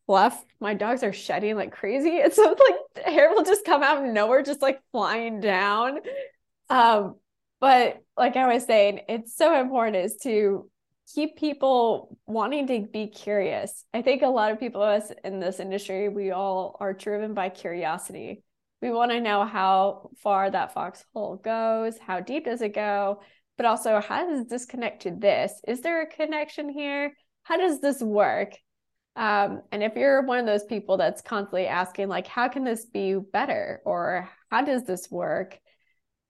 fluff. 0.05 0.45
My 0.61 0.75
dogs 0.75 1.03
are 1.03 1.13
shedding 1.15 1.57
like 1.57 1.73
crazy. 1.73 2.11
It's 2.17 2.37
so 2.37 2.55
like 2.55 3.07
hair 3.07 3.31
will 3.31 3.45
just 3.45 3.65
come 3.65 3.83
out 3.83 4.05
of 4.05 4.13
nowhere, 4.13 4.43
just 4.43 4.61
like 4.61 4.79
flying 4.93 5.41
down. 5.41 6.01
Um, 6.69 7.15
but 7.63 8.03
like 8.15 8.37
I 8.37 8.53
was 8.53 8.67
saying, 8.67 9.01
it's 9.09 9.35
so 9.35 9.59
important 9.59 9.97
is 10.05 10.17
to 10.25 10.69
keep 11.13 11.37
people 11.37 12.17
wanting 12.27 12.67
to 12.67 12.87
be 12.91 13.09
curious. 13.09 13.85
I 13.93 14.03
think 14.03 14.23
a 14.23 14.29
lot 14.29 14.53
of 14.53 14.61
people 14.61 14.83
of 14.83 15.03
us 15.03 15.13
in 15.25 15.41
this 15.41 15.61
industry, 15.61 16.09
we 16.09 16.31
all 16.31 16.77
are 16.81 16.93
driven 16.93 17.35
by 17.35 17.51
curiosity. 17.51 18.43
We 18.81 18.91
want 18.91 19.13
to 19.13 19.21
know 19.21 19.45
how 19.45 20.11
far 20.19 20.51
that 20.51 20.75
foxhole 20.75 21.37
goes, 21.37 21.99
how 21.99 22.21
deep 22.21 22.45
does 22.45 22.63
it 22.63 22.75
go, 22.75 23.21
but 23.57 23.67
also 23.67 24.01
how 24.01 24.29
does 24.29 24.47
this 24.47 24.67
connect 24.67 25.03
to 25.03 25.11
this? 25.11 25.53
Is 25.67 25.81
there 25.81 26.03
a 26.03 26.07
connection 26.07 26.69
here? 26.69 27.15
How 27.45 27.57
does 27.57 27.81
this 27.81 28.01
work? 28.01 28.55
Um, 29.17 29.63
and 29.71 29.83
if 29.83 29.95
you're 29.95 30.23
one 30.23 30.39
of 30.39 30.47
those 30.47 30.65
people 30.65 30.97
that's 30.97 31.23
constantly 31.23 31.67
asking, 31.67 32.09
like, 32.09 32.27
how 32.27 32.49
can 32.49 32.65
this 32.65 32.85
be 32.87 33.15
better? 33.15 33.81
Or 33.85 34.29
how 34.51 34.63
does 34.63 34.85
this 34.85 35.11
work? 35.11 35.59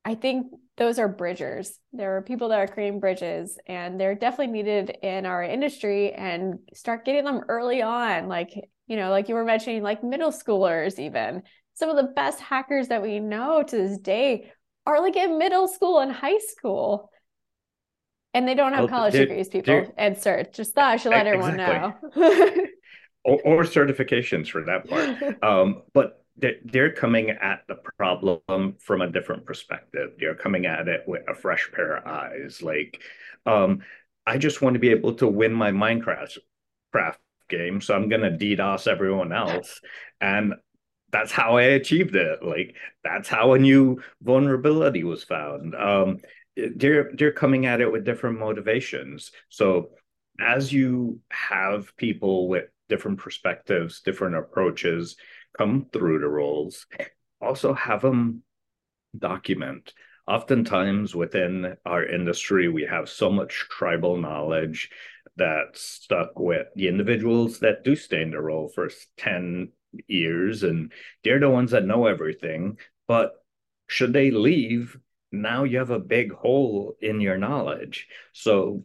I 0.04 0.14
think 0.14 0.48
those 0.76 0.98
are 0.98 1.08
bridgers. 1.08 1.78
There 1.92 2.16
are 2.16 2.22
people 2.22 2.48
that 2.48 2.58
are 2.58 2.66
creating 2.66 3.00
bridges, 3.00 3.58
and 3.66 4.00
they're 4.00 4.14
definitely 4.14 4.52
needed 4.52 4.98
in 5.02 5.24
our 5.24 5.42
industry. 5.42 6.12
And 6.12 6.58
start 6.72 7.04
getting 7.04 7.24
them 7.24 7.44
early 7.48 7.82
on, 7.82 8.28
like 8.28 8.52
you 8.86 8.96
know, 8.96 9.10
like 9.10 9.28
you 9.28 9.34
were 9.34 9.44
mentioning, 9.44 9.82
like 9.82 10.02
middle 10.02 10.32
schoolers. 10.32 10.98
Even 10.98 11.42
some 11.74 11.90
of 11.90 11.96
the 11.96 12.12
best 12.12 12.40
hackers 12.40 12.88
that 12.88 13.02
we 13.02 13.20
know 13.20 13.62
to 13.62 13.76
this 13.76 13.98
day 13.98 14.52
are 14.86 15.00
like 15.00 15.16
in 15.16 15.38
middle 15.38 15.68
school 15.68 16.00
and 16.00 16.12
high 16.12 16.38
school, 16.38 17.10
and 18.32 18.48
they 18.48 18.54
don't 18.54 18.72
have 18.72 18.80
well, 18.80 18.88
college 18.88 19.14
degrees. 19.14 19.48
People 19.48 19.94
and 19.96 20.16
cert. 20.16 20.52
Just 20.52 20.74
thought 20.74 20.90
I 20.90 20.96
should 20.96 21.12
let 21.12 21.26
exactly. 21.26 21.52
everyone 21.52 22.50
know. 22.56 22.66
or, 23.24 23.40
or, 23.42 23.62
certifications 23.62 24.48
for 24.48 24.64
that 24.64 24.88
part. 24.88 25.38
Um, 25.42 25.82
but 25.92 26.23
they're 26.36 26.92
coming 26.92 27.30
at 27.30 27.62
the 27.68 27.76
problem 27.96 28.76
from 28.80 29.02
a 29.02 29.10
different 29.10 29.46
perspective. 29.46 30.12
They're 30.18 30.34
coming 30.34 30.66
at 30.66 30.88
it 30.88 31.02
with 31.06 31.22
a 31.28 31.34
fresh 31.34 31.70
pair 31.72 31.96
of 31.96 32.06
eyes. 32.06 32.60
Like, 32.60 33.00
um, 33.46 33.82
I 34.26 34.38
just 34.38 34.60
want 34.60 34.74
to 34.74 34.80
be 34.80 34.90
able 34.90 35.14
to 35.14 35.28
win 35.28 35.52
my 35.52 35.70
Minecraft 35.70 36.38
craft 36.92 37.20
game, 37.48 37.80
so 37.80 37.94
I'm 37.94 38.08
gonna 38.08 38.30
DDoS 38.30 38.88
everyone 38.88 39.32
else, 39.32 39.80
and 40.20 40.54
that's 41.10 41.30
how 41.30 41.56
I 41.56 41.62
achieved 41.62 42.16
it. 42.16 42.42
Like, 42.42 42.74
that's 43.04 43.28
how 43.28 43.52
a 43.52 43.58
new 43.58 44.02
vulnerability 44.20 45.04
was 45.04 45.22
found. 45.22 45.74
Um, 45.74 46.18
they're 46.56 47.10
they're 47.14 47.32
coming 47.32 47.66
at 47.66 47.80
it 47.80 47.90
with 47.90 48.04
different 48.04 48.38
motivations. 48.38 49.30
So 49.48 49.90
as 50.40 50.72
you 50.72 51.20
have 51.30 51.96
people 51.96 52.48
with 52.48 52.64
different 52.88 53.18
perspectives, 53.18 54.00
different 54.00 54.36
approaches, 54.36 55.16
come 55.56 55.86
through 55.92 56.20
the 56.20 56.28
roles, 56.28 56.86
also 57.40 57.74
have 57.74 58.02
them 58.02 58.42
document. 59.16 59.92
Oftentimes 60.26 61.14
within 61.14 61.76
our 61.84 62.04
industry, 62.04 62.68
we 62.68 62.84
have 62.84 63.08
so 63.08 63.30
much 63.30 63.66
tribal 63.70 64.16
knowledge 64.16 64.90
that's 65.36 65.80
stuck 65.80 66.38
with 66.38 66.66
the 66.76 66.88
individuals 66.88 67.58
that 67.60 67.84
do 67.84 67.94
stay 67.96 68.22
in 68.22 68.30
the 68.30 68.40
role 68.40 68.68
for 68.68 68.88
10 69.18 69.72
years, 70.06 70.62
and 70.62 70.92
they're 71.22 71.40
the 71.40 71.50
ones 71.50 71.72
that 71.72 71.84
know 71.84 72.06
everything. 72.06 72.78
But 73.06 73.32
should 73.86 74.12
they 74.12 74.30
leave, 74.30 74.96
now 75.30 75.64
you 75.64 75.78
have 75.78 75.90
a 75.90 75.98
big 75.98 76.32
hole 76.32 76.96
in 77.00 77.20
your 77.20 77.36
knowledge. 77.36 78.08
So 78.32 78.84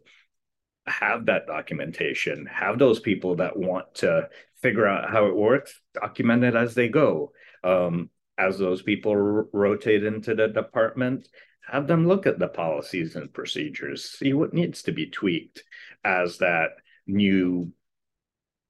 have 0.89 1.25
that 1.27 1.47
documentation, 1.47 2.45
have 2.47 2.79
those 2.79 2.99
people 2.99 3.35
that 3.37 3.57
want 3.57 3.93
to 3.95 4.29
figure 4.61 4.87
out 4.87 5.09
how 5.09 5.27
it 5.27 5.35
works, 5.35 5.79
document 5.93 6.43
it 6.43 6.55
as 6.55 6.75
they 6.75 6.89
go. 6.89 7.31
Um, 7.63 8.09
as 8.37 8.57
those 8.57 8.81
people 8.81 9.11
r- 9.11 9.47
rotate 9.51 10.03
into 10.03 10.33
the 10.33 10.47
department, 10.47 11.27
have 11.69 11.87
them 11.87 12.07
look 12.07 12.25
at 12.25 12.39
the 12.39 12.47
policies 12.47 13.15
and 13.15 13.33
procedures, 13.33 14.05
see 14.05 14.33
what 14.33 14.53
needs 14.53 14.83
to 14.83 14.91
be 14.91 15.07
tweaked 15.07 15.63
as 16.03 16.37
that 16.39 16.69
new 17.05 17.71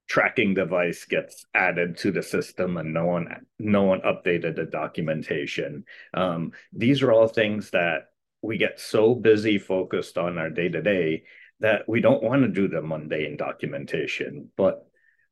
tracking 0.08 0.54
device 0.54 1.04
gets 1.04 1.46
added 1.54 1.96
to 1.96 2.10
the 2.10 2.22
system 2.22 2.76
and 2.76 2.92
no 2.92 3.06
one 3.06 3.28
no 3.60 3.84
one 3.84 4.00
updated 4.00 4.56
the 4.56 4.64
documentation. 4.64 5.84
Um, 6.12 6.50
these 6.72 7.00
are 7.00 7.12
all 7.12 7.28
things 7.28 7.70
that 7.70 8.08
we 8.42 8.58
get 8.58 8.80
so 8.80 9.14
busy 9.14 9.56
focused 9.58 10.18
on 10.18 10.36
our 10.36 10.50
day 10.50 10.68
to 10.68 10.82
day 10.82 11.22
that 11.60 11.88
we 11.88 12.00
don't 12.00 12.22
want 12.22 12.42
to 12.42 12.48
do 12.48 12.68
the 12.68 12.82
mundane 12.82 13.36
documentation, 13.36 14.50
but 14.56 14.86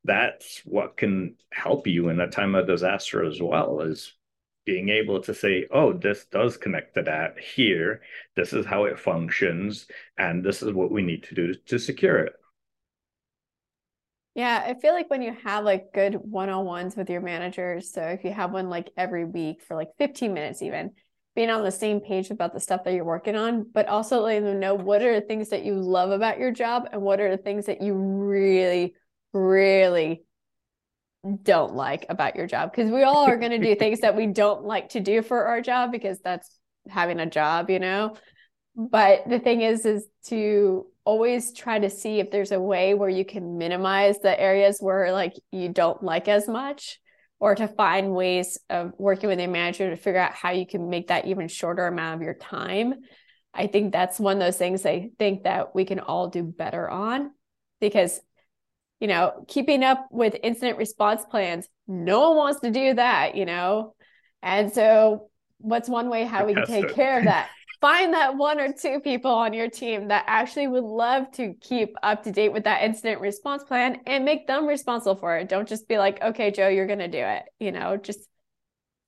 that's 0.05 0.63
what 0.65 0.97
can 0.97 1.37
help 1.53 1.87
you 1.87 2.09
in 2.09 2.21
a 2.21 2.31
time 2.31 2.55
of 2.55 2.67
disaster 2.67 3.25
as 3.25 3.41
well 3.41 3.81
is 3.81 4.15
being 4.65 4.91
able 4.91 5.21
to 5.23 5.33
say, 5.35 5.67
oh, 5.71 5.95
this 5.95 6.27
does 6.27 6.59
connect 6.59 6.95
to 6.95 7.03
that 7.03 7.39
here. 7.39 8.03
This 8.37 8.53
is 8.53 8.67
how 8.67 8.85
it 8.85 8.99
functions. 8.99 9.87
And 10.19 10.45
this 10.45 10.63
is 10.63 10.73
what 10.73 10.93
we 10.93 11.03
need 11.03 11.23
to 11.25 11.35
do 11.35 11.55
to 11.67 11.79
secure 11.79 12.19
it. 12.19 12.35
Yeah, 14.35 14.63
I 14.65 14.75
feel 14.75 14.93
like 14.93 15.11
when 15.11 15.23
you 15.23 15.35
have 15.43 15.65
like 15.65 15.93
good 15.93 16.15
one 16.15 16.49
on 16.49 16.65
ones 16.65 16.97
with 16.97 17.11
your 17.11 17.23
managers, 17.23 17.91
so 17.91 18.03
if 18.03 18.25
you 18.25 18.31
have 18.31 18.53
one 18.53 18.69
like 18.69 18.91
every 18.97 19.25
week 19.25 19.63
for 19.63 19.75
like 19.75 19.89
15 19.99 20.33
minutes, 20.33 20.63
even 20.63 20.93
being 21.39 21.51
on 21.51 21.63
the 21.63 21.71
same 21.71 22.01
page 22.01 22.31
about 22.31 22.53
the 22.53 22.59
stuff 22.59 22.83
that 22.83 22.95
you're 22.95 23.05
working 23.05 23.37
on, 23.37 23.65
but 23.73 23.87
also 23.87 24.23
letting 24.23 24.43
them 24.43 24.59
know 24.59 24.75
what 24.75 25.03
are 25.03 25.15
the 25.15 25.25
things 25.25 25.51
that 25.51 25.65
you 25.65 25.77
love 25.77 26.11
about 26.11 26.37
your 26.37 26.51
job 26.51 26.89
and 26.91 27.01
what 27.01 27.21
are 27.21 27.31
the 27.31 27.41
things 27.41 27.67
that 27.67 27.81
you 27.81 27.95
really, 27.95 28.97
really 29.33 30.25
don't 31.45 31.75
like 31.77 32.07
about 32.09 32.35
your 32.35 32.49
job. 32.49 32.73
Because 32.73 32.91
we 32.91 33.05
all 33.05 33.25
are 33.25 33.37
going 33.37 33.53
to 33.53 33.59
do 33.59 33.73
things 33.79 34.01
that 34.01 34.17
we 34.17 34.27
don't 34.27 34.65
like 34.65 34.89
to 34.89 35.01
do 35.01 35.23
for 35.23 35.45
our 35.45 35.61
job 35.61 35.93
because 35.93 36.19
that's 36.19 36.59
having 36.89 37.21
a 37.21 37.27
job, 37.31 37.71
you 37.71 37.79
know? 37.79 38.17
But 38.75 39.29
the 39.29 39.39
thing 39.39 39.63
is, 39.63 39.87
is 39.87 40.09
to 40.31 40.87
always 41.05 41.53
try 41.53 41.79
to 41.79 41.89
see 41.89 42.19
if 42.19 42.33
there's 42.33 42.51
a 42.51 42.59
way 42.59 42.95
where 42.95 43.09
you 43.09 43.25
can 43.25 43.59
minimize 43.59 44.19
the 44.19 44.41
areas 44.41 44.79
where 44.81 45.13
like 45.13 45.35
you 45.53 45.69
don't 45.69 46.03
like 46.03 46.27
as 46.27 46.49
much 46.49 46.99
or 47.41 47.55
to 47.55 47.69
find 47.69 48.15
ways 48.15 48.59
of 48.69 48.93
working 48.99 49.29
with 49.29 49.39
a 49.39 49.47
manager 49.47 49.91
to 49.91 49.97
figure 49.97 50.21
out 50.21 50.35
how 50.35 50.51
you 50.51 50.67
can 50.67 50.91
make 50.91 51.09
that 51.09 51.27
even 51.27 51.49
shorter 51.49 51.87
amount 51.87 52.17
of 52.17 52.23
your 52.23 52.35
time. 52.35 52.95
I 53.55 53.67
think 53.67 53.93
that's 53.93 54.21
one 54.21 54.37
of 54.37 54.41
those 54.41 54.57
things 54.57 54.85
i 54.85 55.11
think 55.19 55.45
that 55.45 55.75
we 55.75 55.85
can 55.85 56.01
all 56.01 56.29
do 56.29 56.43
better 56.43 56.89
on 56.89 57.31
because 57.81 58.21
you 59.01 59.09
know 59.09 59.45
keeping 59.49 59.83
up 59.83 60.07
with 60.11 60.37
incident 60.43 60.79
response 60.79 61.25
plans 61.25 61.67
no 61.87 62.29
one 62.29 62.37
wants 62.37 62.61
to 62.61 62.71
do 62.71 62.95
that 62.95 63.35
you 63.35 63.47
know? 63.47 63.95
And 64.43 64.73
so 64.73 65.31
what's 65.59 65.89
one 65.89 66.09
way 66.09 66.25
how 66.25 66.45
we 66.47 66.55
can 66.55 66.67
take 66.67 66.95
care 66.95 67.19
of 67.19 67.25
that 67.25 67.51
find 67.81 68.13
that 68.15 68.37
one 68.37 68.61
or 68.61 68.73
two 68.73 69.01
people 69.01 69.31
on 69.31 69.53
your 69.53 69.69
team 69.69 70.09
that 70.09 70.25
actually 70.27 70.67
would 70.67 70.85
love 70.85 71.31
to 71.33 71.55
keep 71.61 71.95
up 72.03 72.23
to 72.25 72.33
date 72.33 72.53
with 72.53 72.65
that 72.65 72.83
incident 72.83 73.21
response 73.21 73.63
plan 73.63 74.01
and 74.07 74.25
make 74.25 74.47
them 74.47 74.67
responsible 74.67 75.17
for 75.17 75.37
it. 75.37 75.49
Don't 75.49 75.69
just 75.69 75.89
be 75.89 75.99
like, 75.99 76.21
okay, 76.23 76.51
Joe, 76.51 76.69
you're 76.69 76.87
going 76.87 76.99
to 76.99 77.09
do 77.09 77.19
it. 77.19 77.45
You 77.61 77.73
know, 77.73 77.97
just 77.97 78.21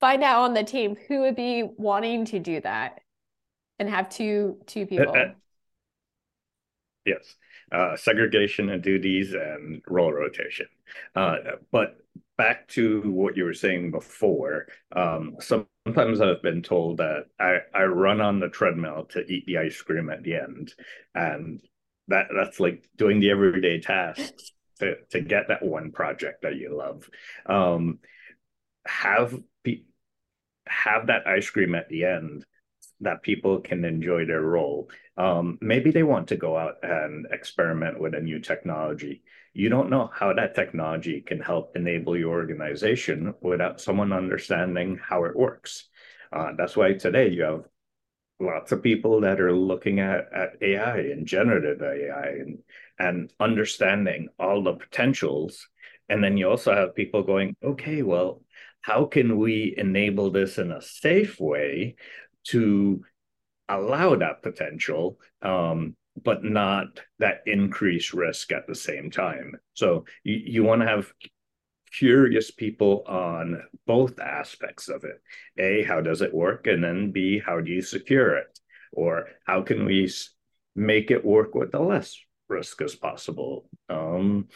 find 0.01 0.23
out 0.23 0.43
on 0.43 0.55
the 0.55 0.65
team 0.65 0.97
who 1.09 1.21
would 1.21 1.37
be 1.37 1.65
wanting 1.77 2.25
to 2.27 2.39
do 2.39 2.61
that 2.61 3.01
and 3.79 3.89
have 3.89 4.09
two 4.09 4.59
two 4.67 4.87
people. 4.87 5.15
Yes. 7.05 7.37
Uh, 7.73 7.97
segregation 7.97 8.69
of 8.69 8.83
duties 8.83 9.33
and 9.33 9.81
role 9.87 10.13
rotation. 10.13 10.67
Uh, 11.15 11.37
but 11.71 12.00
back 12.41 12.67
to 12.69 13.03
what 13.03 13.37
you 13.37 13.45
were 13.45 13.53
saying 13.53 13.91
before, 13.91 14.67
um, 14.97 15.37
sometimes 15.41 16.23
I've 16.23 16.41
been 16.43 16.63
told 16.63 16.97
that 16.97 17.27
I, 17.39 17.59
I 17.75 17.83
run 17.83 18.23
on 18.23 18.41
the 18.41 18.49
treadmill 18.49 19.05
to 19.11 19.21
eat 19.21 19.45
the 19.45 19.59
ice 19.59 19.79
cream 19.83 20.09
at 20.09 20.23
the 20.23 20.37
end. 20.37 20.73
And 21.15 21.61
that 22.09 22.29
that's 22.35 22.59
like 22.59 22.89
doing 22.97 23.21
the 23.21 23.31
everyday 23.31 23.79
tasks 23.79 24.53
to, 24.79 24.95
to 25.11 25.21
get 25.21 25.49
that 25.49 25.63
one 25.63 25.93
project 25.93 26.41
that 26.41 26.57
you 26.57 26.75
love. 26.75 27.11
Um, 27.45 27.99
have 28.87 29.39
pe- 29.63 29.85
have 30.67 31.09
that 31.09 31.27
ice 31.27 31.51
cream 31.51 31.75
at 31.75 31.91
the 31.91 32.07
end 32.07 32.47
that 33.01 33.23
people 33.23 33.61
can 33.61 33.85
enjoy 33.85 34.25
their 34.25 34.41
role. 34.41 34.89
Um, 35.19 35.59
maybe 35.61 35.91
they 35.91 36.05
want 36.05 36.29
to 36.29 36.37
go 36.37 36.57
out 36.57 36.77
and 36.83 37.27
experiment 37.31 38.01
with 38.01 38.15
a 38.15 38.21
new 38.21 38.41
technology 38.41 39.25
you 39.53 39.69
don't 39.69 39.91
know 39.91 40.11
how 40.13 40.33
that 40.33 40.55
technology 40.55 41.21
can 41.21 41.41
help 41.41 41.77
enable 41.77 42.17
your 42.17 42.31
organization 42.31 43.35
without 43.41 43.81
someone 43.81 44.13
understanding 44.13 44.99
how 45.03 45.25
it 45.25 45.37
works. 45.37 45.89
Uh, 46.33 46.53
that's 46.57 46.77
why 46.77 46.93
today 46.93 47.29
you 47.29 47.43
have 47.43 47.65
lots 48.39 48.73
of 48.73 48.83
people 48.83 49.21
that 49.21 49.41
are 49.41 49.53
looking 49.53 50.01
at, 50.01 50.33
at 50.33 50.51
AI 50.63 50.99
and 50.99 51.27
generative 51.27 51.83
AI 51.83 52.29
and, 52.41 52.59
and 52.99 53.33
understanding 53.41 54.29
all 54.39 54.63
the 54.63 54.75
potentials. 54.75 55.69
And 56.09 56.23
then 56.23 56.37
you 56.37 56.49
also 56.49 56.75
have 56.75 56.95
people 56.95 57.23
going, 57.23 57.55
okay, 57.63 58.03
well, 58.03 58.43
how 58.81 59.05
can 59.05 59.37
we 59.37 59.75
enable 59.77 60.31
this 60.31 60.59
in 60.59 60.73
a 60.73 60.81
safe 60.81 61.39
way 61.39 61.97
to 62.45 63.05
allow 63.69 64.17
that 64.17 64.43
potential 64.43 65.19
um, 65.43 65.97
but 66.23 66.45
not 66.45 67.01
that 67.19 67.43
increased 67.47 68.13
risk 68.13 68.53
at 68.53 68.67
the 68.67 68.75
same 68.75 69.11
time. 69.11 69.57
So 69.75 70.05
you, 70.25 70.41
you 70.45 70.65
want 70.65 70.83
to 70.83 70.89
have 70.89 71.13
curious 71.93 72.51
people 72.51 73.05
on 73.07 73.63
both 73.87 74.21
aspects 74.21 74.89
of 74.89 75.05
it. 75.05 75.21
A, 75.59 75.83
how 75.85 76.01
does 76.01 76.23
it 76.23 76.35
work? 76.35 76.67
And 76.67 76.83
then 76.83 77.11
B, 77.11 77.41
how 77.45 77.61
do 77.61 77.71
you 77.71 77.83
secure 77.83 78.37
it? 78.37 78.59
Or 78.93 79.29
how 79.47 79.63
can 79.63 79.85
we 79.85 80.11
make 80.75 81.11
it 81.11 81.25
work 81.25 81.55
with 81.55 81.73
the 81.73 81.81
less 81.81 82.17
risk 82.49 82.83
as 82.83 82.95
possible? 82.95 83.69
Um, 83.89 84.49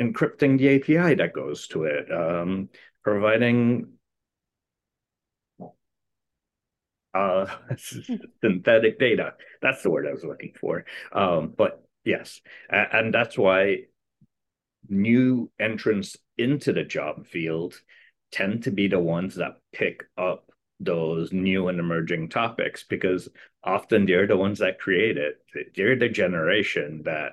encrypting 0.00 0.58
the 0.58 0.76
API 0.76 1.14
that 1.14 1.32
goes 1.32 1.68
to 1.68 1.84
it, 1.84 2.10
um, 2.10 2.68
providing 3.02 3.92
uh, 7.14 7.46
synthetic 8.42 8.98
data. 8.98 9.34
That's 9.62 9.82
the 9.82 9.90
word 9.90 10.06
I 10.06 10.12
was 10.12 10.24
looking 10.24 10.52
for. 10.60 10.84
Um, 11.12 11.52
but 11.56 11.84
yes, 12.04 12.40
and 12.68 13.12
that's 13.12 13.38
why 13.38 13.84
new 14.88 15.50
entrants 15.58 16.16
into 16.36 16.72
the 16.72 16.84
job 16.84 17.26
field 17.26 17.80
tend 18.32 18.64
to 18.64 18.70
be 18.70 18.88
the 18.88 18.98
ones 18.98 19.36
that 19.36 19.58
pick 19.72 20.04
up 20.18 20.50
those 20.80 21.32
new 21.32 21.68
and 21.68 21.78
emerging 21.78 22.28
topics 22.28 22.84
because 22.88 23.28
often 23.62 24.06
they're 24.06 24.26
the 24.26 24.36
ones 24.36 24.58
that 24.58 24.80
create 24.80 25.16
it. 25.16 25.36
They're 25.76 25.96
the 25.96 26.08
generation 26.08 27.02
that 27.04 27.32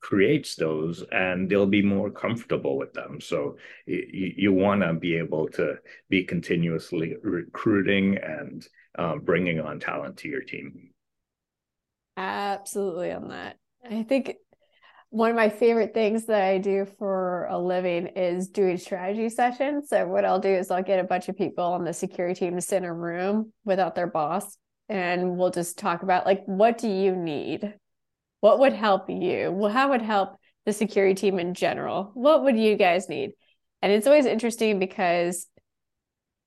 creates 0.00 0.54
those 0.54 1.02
and 1.10 1.50
they'll 1.50 1.66
be 1.66 1.82
more 1.82 2.10
comfortable 2.10 2.78
with 2.78 2.92
them. 2.92 3.20
So 3.20 3.56
you, 3.86 4.34
you 4.36 4.52
want 4.52 4.82
to 4.82 4.92
be 4.92 5.16
able 5.16 5.48
to 5.50 5.78
be 6.08 6.22
continuously 6.22 7.16
recruiting 7.22 8.18
and 8.18 8.66
um, 8.98 9.20
bringing 9.20 9.60
on 9.60 9.80
talent 9.80 10.18
to 10.18 10.28
your 10.28 10.42
team. 10.42 10.90
Absolutely 12.16 13.12
on 13.12 13.28
that. 13.28 13.58
I 13.88 14.02
think 14.02 14.36
one 15.10 15.30
of 15.30 15.36
my 15.36 15.48
favorite 15.48 15.94
things 15.94 16.26
that 16.26 16.42
I 16.42 16.58
do 16.58 16.86
for 16.98 17.46
a 17.46 17.58
living 17.58 18.08
is 18.08 18.48
doing 18.48 18.76
strategy 18.76 19.28
sessions. 19.28 19.88
So 19.88 20.06
what 20.06 20.24
I'll 20.24 20.40
do 20.40 20.48
is 20.48 20.70
I'll 20.70 20.82
get 20.82 20.98
a 20.98 21.04
bunch 21.04 21.28
of 21.28 21.36
people 21.36 21.64
on 21.64 21.84
the 21.84 21.92
security 21.92 22.38
team 22.38 22.54
to 22.54 22.60
sit 22.60 22.78
in 22.78 22.84
a 22.84 22.92
room 22.92 23.52
without 23.64 23.94
their 23.94 24.06
boss 24.06 24.56
and 24.88 25.36
we'll 25.36 25.50
just 25.50 25.78
talk 25.78 26.02
about 26.02 26.26
like 26.26 26.42
what 26.46 26.78
do 26.78 26.88
you 26.88 27.14
need? 27.14 27.74
What 28.40 28.58
would 28.60 28.72
help 28.72 29.08
you? 29.08 29.50
Well, 29.50 29.72
how 29.72 29.90
would 29.90 30.02
help 30.02 30.36
the 30.64 30.72
security 30.72 31.14
team 31.14 31.38
in 31.38 31.54
general? 31.54 32.10
What 32.14 32.44
would 32.44 32.58
you 32.58 32.76
guys 32.76 33.08
need? 33.08 33.32
And 33.82 33.92
it's 33.92 34.06
always 34.06 34.26
interesting 34.26 34.78
because 34.78 35.46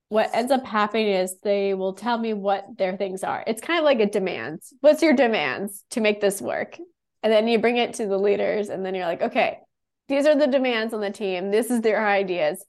what 0.09 0.31
ends 0.33 0.51
up 0.51 0.65
happening 0.65 1.07
is 1.07 1.37
they 1.43 1.73
will 1.73 1.93
tell 1.93 2.17
me 2.17 2.33
what 2.33 2.65
their 2.77 2.97
things 2.97 3.23
are. 3.23 3.43
It's 3.47 3.61
kind 3.61 3.79
of 3.79 3.85
like 3.85 3.99
a 3.99 4.07
demands. 4.07 4.73
What's 4.81 5.01
your 5.01 5.13
demands 5.13 5.83
to 5.91 6.01
make 6.01 6.19
this 6.19 6.41
work? 6.41 6.77
And 7.21 7.31
then 7.31 7.47
you 7.47 7.59
bring 7.59 7.77
it 7.77 7.95
to 7.95 8.07
the 8.07 8.17
leaders, 8.17 8.69
and 8.69 8.85
then 8.85 8.95
you're 8.95 9.05
like, 9.05 9.21
okay, 9.21 9.59
these 10.07 10.25
are 10.25 10.35
the 10.35 10.47
demands 10.47 10.93
on 10.93 11.01
the 11.01 11.11
team. 11.11 11.51
This 11.51 11.69
is 11.69 11.81
their 11.81 12.07
ideas. 12.07 12.63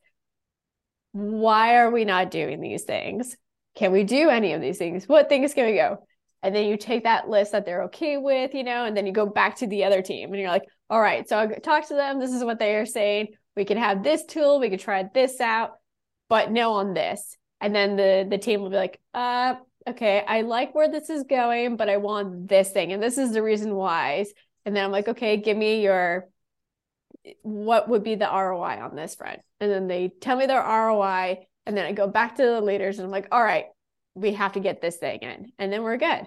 Why 1.13 1.77
are 1.77 1.91
we 1.91 2.05
not 2.05 2.31
doing 2.31 2.61
these 2.61 2.85
things? 2.85 3.37
Can 3.75 3.93
we 3.93 4.05
do 4.05 4.29
any 4.29 4.53
of 4.53 4.61
these 4.61 4.79
things? 4.79 5.09
What 5.09 5.29
things 5.29 5.55
can 5.55 5.67
we 5.67 5.75
go? 5.75 6.05
And 6.43 6.55
then 6.55 6.67
you 6.67 6.77
take 6.77 7.05
that 7.05 7.29
list 7.29 7.53
that 7.53 7.65
they're 7.65 7.85
okay 7.85 8.17
with, 8.17 8.55
you 8.55 8.65
know, 8.65 8.85
and 8.85 8.97
then 8.97 9.07
you 9.07 9.13
go 9.13 9.27
back 9.27 9.57
to 9.57 9.67
the 9.67 9.85
other 9.85 10.03
team 10.03 10.31
and 10.31 10.41
you're 10.41 10.51
like, 10.51 10.65
all 10.89 11.01
right, 11.01 11.29
so 11.29 11.39
I'll 11.39 11.49
talk 11.61 11.89
to 11.89 11.95
them. 11.95 12.19
This 12.19 12.33
is 12.33 12.45
what 12.45 12.59
they 12.59 12.77
are 12.77 12.87
saying. 12.87 13.29
We 13.57 13.65
can 13.65 13.77
have 13.77 14.03
this 14.03 14.25
tool. 14.25 14.59
We 14.59 14.71
can 14.71 14.79
try 14.79 15.05
this 15.13 15.41
out 15.41 15.73
but 16.31 16.51
no 16.51 16.73
on 16.75 16.95
this. 16.95 17.37
And 17.61 17.75
then 17.75 17.97
the 17.97 18.27
the 18.27 18.39
team 18.39 18.63
will 18.63 18.71
be 18.71 18.77
like, 18.77 18.99
uh, 19.13 19.57
okay, 19.87 20.25
I 20.27 20.41
like 20.43 20.75
where 20.75 20.91
this 20.91 21.11
is 21.11 21.25
going, 21.25 21.77
but 21.77 21.91
I 21.91 21.99
want 21.99 22.49
this 22.49 22.71
thing. 22.71 22.93
And 22.93 23.03
this 23.03 23.19
is 23.19 23.33
the 23.33 23.43
reason 23.43 23.75
why. 23.75 24.25
And 24.65 24.75
then 24.75 24.85
I'm 24.85 24.93
like, 24.93 25.09
okay, 25.09 25.37
give 25.37 25.57
me 25.57 25.83
your 25.83 26.29
what 27.43 27.89
would 27.91 28.03
be 28.03 28.15
the 28.15 28.31
ROI 28.33 28.81
on 28.81 28.97
this 28.97 29.15
front? 29.15 29.41
And 29.61 29.71
then 29.71 29.89
they 29.89 30.09
tell 30.09 30.37
me 30.37 30.47
their 30.47 30.63
ROI. 30.63 31.47
And 31.67 31.77
then 31.77 31.85
I 31.85 31.93
go 31.93 32.07
back 32.07 32.37
to 32.37 32.43
the 32.43 32.61
leaders 32.63 32.99
and 32.99 33.05
I'm 33.05 33.13
like, 33.13 33.29
all 33.31 33.43
right, 33.43 33.67
we 34.15 34.33
have 34.33 34.53
to 34.53 34.61
get 34.61 34.81
this 34.81 34.97
thing 34.97 35.19
in. 35.21 35.53
And 35.59 35.71
then 35.71 35.83
we're 35.83 35.99
good. 35.99 36.27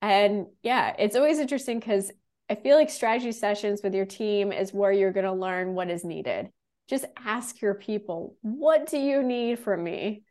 And 0.00 0.46
yeah, 0.62 0.94
it's 0.98 1.16
always 1.16 1.38
interesting 1.38 1.80
because 1.80 2.10
I 2.48 2.54
feel 2.54 2.76
like 2.76 2.88
strategy 2.88 3.32
sessions 3.32 3.80
with 3.82 3.94
your 3.94 4.06
team 4.06 4.52
is 4.52 4.72
where 4.72 4.92
you're 4.92 5.12
going 5.12 5.26
to 5.26 5.32
learn 5.32 5.74
what 5.74 5.90
is 5.90 6.04
needed 6.04 6.50
just 6.88 7.04
ask 7.24 7.60
your 7.60 7.74
people, 7.74 8.36
what 8.42 8.88
do 8.88 8.98
you 8.98 9.22
need 9.22 9.58
from 9.58 9.82
me? 9.82 10.22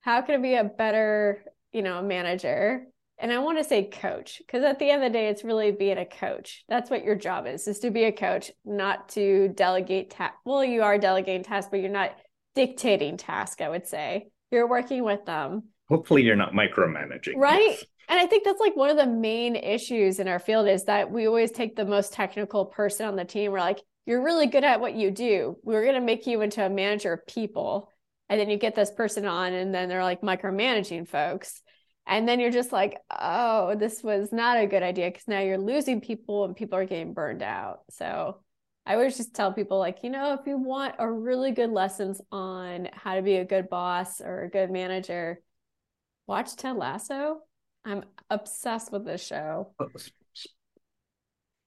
How 0.00 0.22
can 0.22 0.36
I 0.36 0.42
be 0.42 0.54
a 0.54 0.64
better, 0.64 1.42
you 1.72 1.82
know, 1.82 2.02
manager? 2.02 2.86
and 3.18 3.32
I 3.32 3.38
want 3.38 3.58
to 3.58 3.64
say 3.64 3.84
coach 3.84 4.38
because 4.38 4.62
at 4.62 4.78
the 4.78 4.90
end 4.90 5.02
of 5.02 5.12
the 5.12 5.18
day, 5.18 5.28
it's 5.28 5.42
really 5.42 5.72
being 5.72 5.98
a 5.98 6.06
coach. 6.06 6.64
That's 6.68 6.88
what 6.88 7.04
your 7.04 7.16
job 7.16 7.46
is, 7.46 7.66
is 7.66 7.80
to 7.80 7.90
be 7.90 8.04
a 8.04 8.12
coach, 8.12 8.52
not 8.64 9.08
to 9.10 9.48
delegate 9.48 10.10
tasks. 10.10 10.38
Well, 10.44 10.64
you 10.64 10.82
are 10.82 10.98
delegating 10.98 11.42
tasks, 11.42 11.68
but 11.70 11.80
you're 11.80 11.90
not 11.90 12.16
dictating 12.54 13.16
tasks, 13.16 13.60
I 13.60 13.68
would 13.68 13.86
say. 13.86 14.28
You're 14.50 14.68
working 14.68 15.02
with 15.02 15.24
them. 15.26 15.64
Hopefully 15.88 16.22
you're 16.22 16.36
not 16.36 16.52
micromanaging. 16.52 17.36
Right. 17.36 17.60
Yes. 17.60 17.84
And 18.08 18.18
I 18.18 18.26
think 18.26 18.44
that's 18.44 18.60
like 18.60 18.76
one 18.76 18.90
of 18.90 18.96
the 18.96 19.06
main 19.06 19.56
issues 19.56 20.18
in 20.18 20.28
our 20.28 20.38
field 20.38 20.68
is 20.68 20.84
that 20.84 21.10
we 21.10 21.26
always 21.26 21.50
take 21.50 21.76
the 21.76 21.84
most 21.84 22.12
technical 22.12 22.66
person 22.66 23.06
on 23.06 23.16
the 23.16 23.24
team. 23.24 23.52
We're 23.52 23.60
like, 23.60 23.82
you're 24.08 24.24
really 24.24 24.46
good 24.46 24.64
at 24.64 24.80
what 24.80 24.94
you 24.94 25.10
do. 25.10 25.58
We're 25.62 25.82
going 25.82 25.94
to 25.94 26.00
make 26.00 26.26
you 26.26 26.40
into 26.40 26.64
a 26.64 26.70
manager 26.70 27.12
of 27.12 27.26
people. 27.26 27.92
And 28.30 28.40
then 28.40 28.48
you 28.48 28.56
get 28.56 28.74
this 28.74 28.90
person 28.90 29.26
on, 29.26 29.52
and 29.52 29.74
then 29.74 29.90
they're 29.90 30.02
like 30.02 30.22
micromanaging 30.22 31.06
folks. 31.06 31.60
And 32.06 32.26
then 32.26 32.40
you're 32.40 32.50
just 32.50 32.72
like, 32.72 32.96
oh, 33.10 33.74
this 33.74 34.02
was 34.02 34.32
not 34.32 34.58
a 34.58 34.66
good 34.66 34.82
idea 34.82 35.10
because 35.10 35.28
now 35.28 35.40
you're 35.40 35.58
losing 35.58 36.00
people 36.00 36.46
and 36.46 36.56
people 36.56 36.78
are 36.78 36.86
getting 36.86 37.12
burned 37.12 37.42
out. 37.42 37.80
So 37.90 38.40
I 38.86 38.94
always 38.94 39.18
just 39.18 39.34
tell 39.34 39.52
people, 39.52 39.78
like, 39.78 39.98
you 40.02 40.08
know, 40.08 40.32
if 40.32 40.46
you 40.46 40.56
want 40.56 40.94
a 40.98 41.10
really 41.10 41.52
good 41.52 41.70
lessons 41.70 42.18
on 42.32 42.88
how 42.94 43.16
to 43.16 43.22
be 43.22 43.36
a 43.36 43.44
good 43.44 43.68
boss 43.68 44.22
or 44.22 44.44
a 44.44 44.50
good 44.50 44.70
manager, 44.70 45.42
watch 46.26 46.56
Ted 46.56 46.76
Lasso. 46.76 47.40
I'm 47.84 48.04
obsessed 48.30 48.90
with 48.90 49.04
this 49.04 49.22
show. 49.22 49.74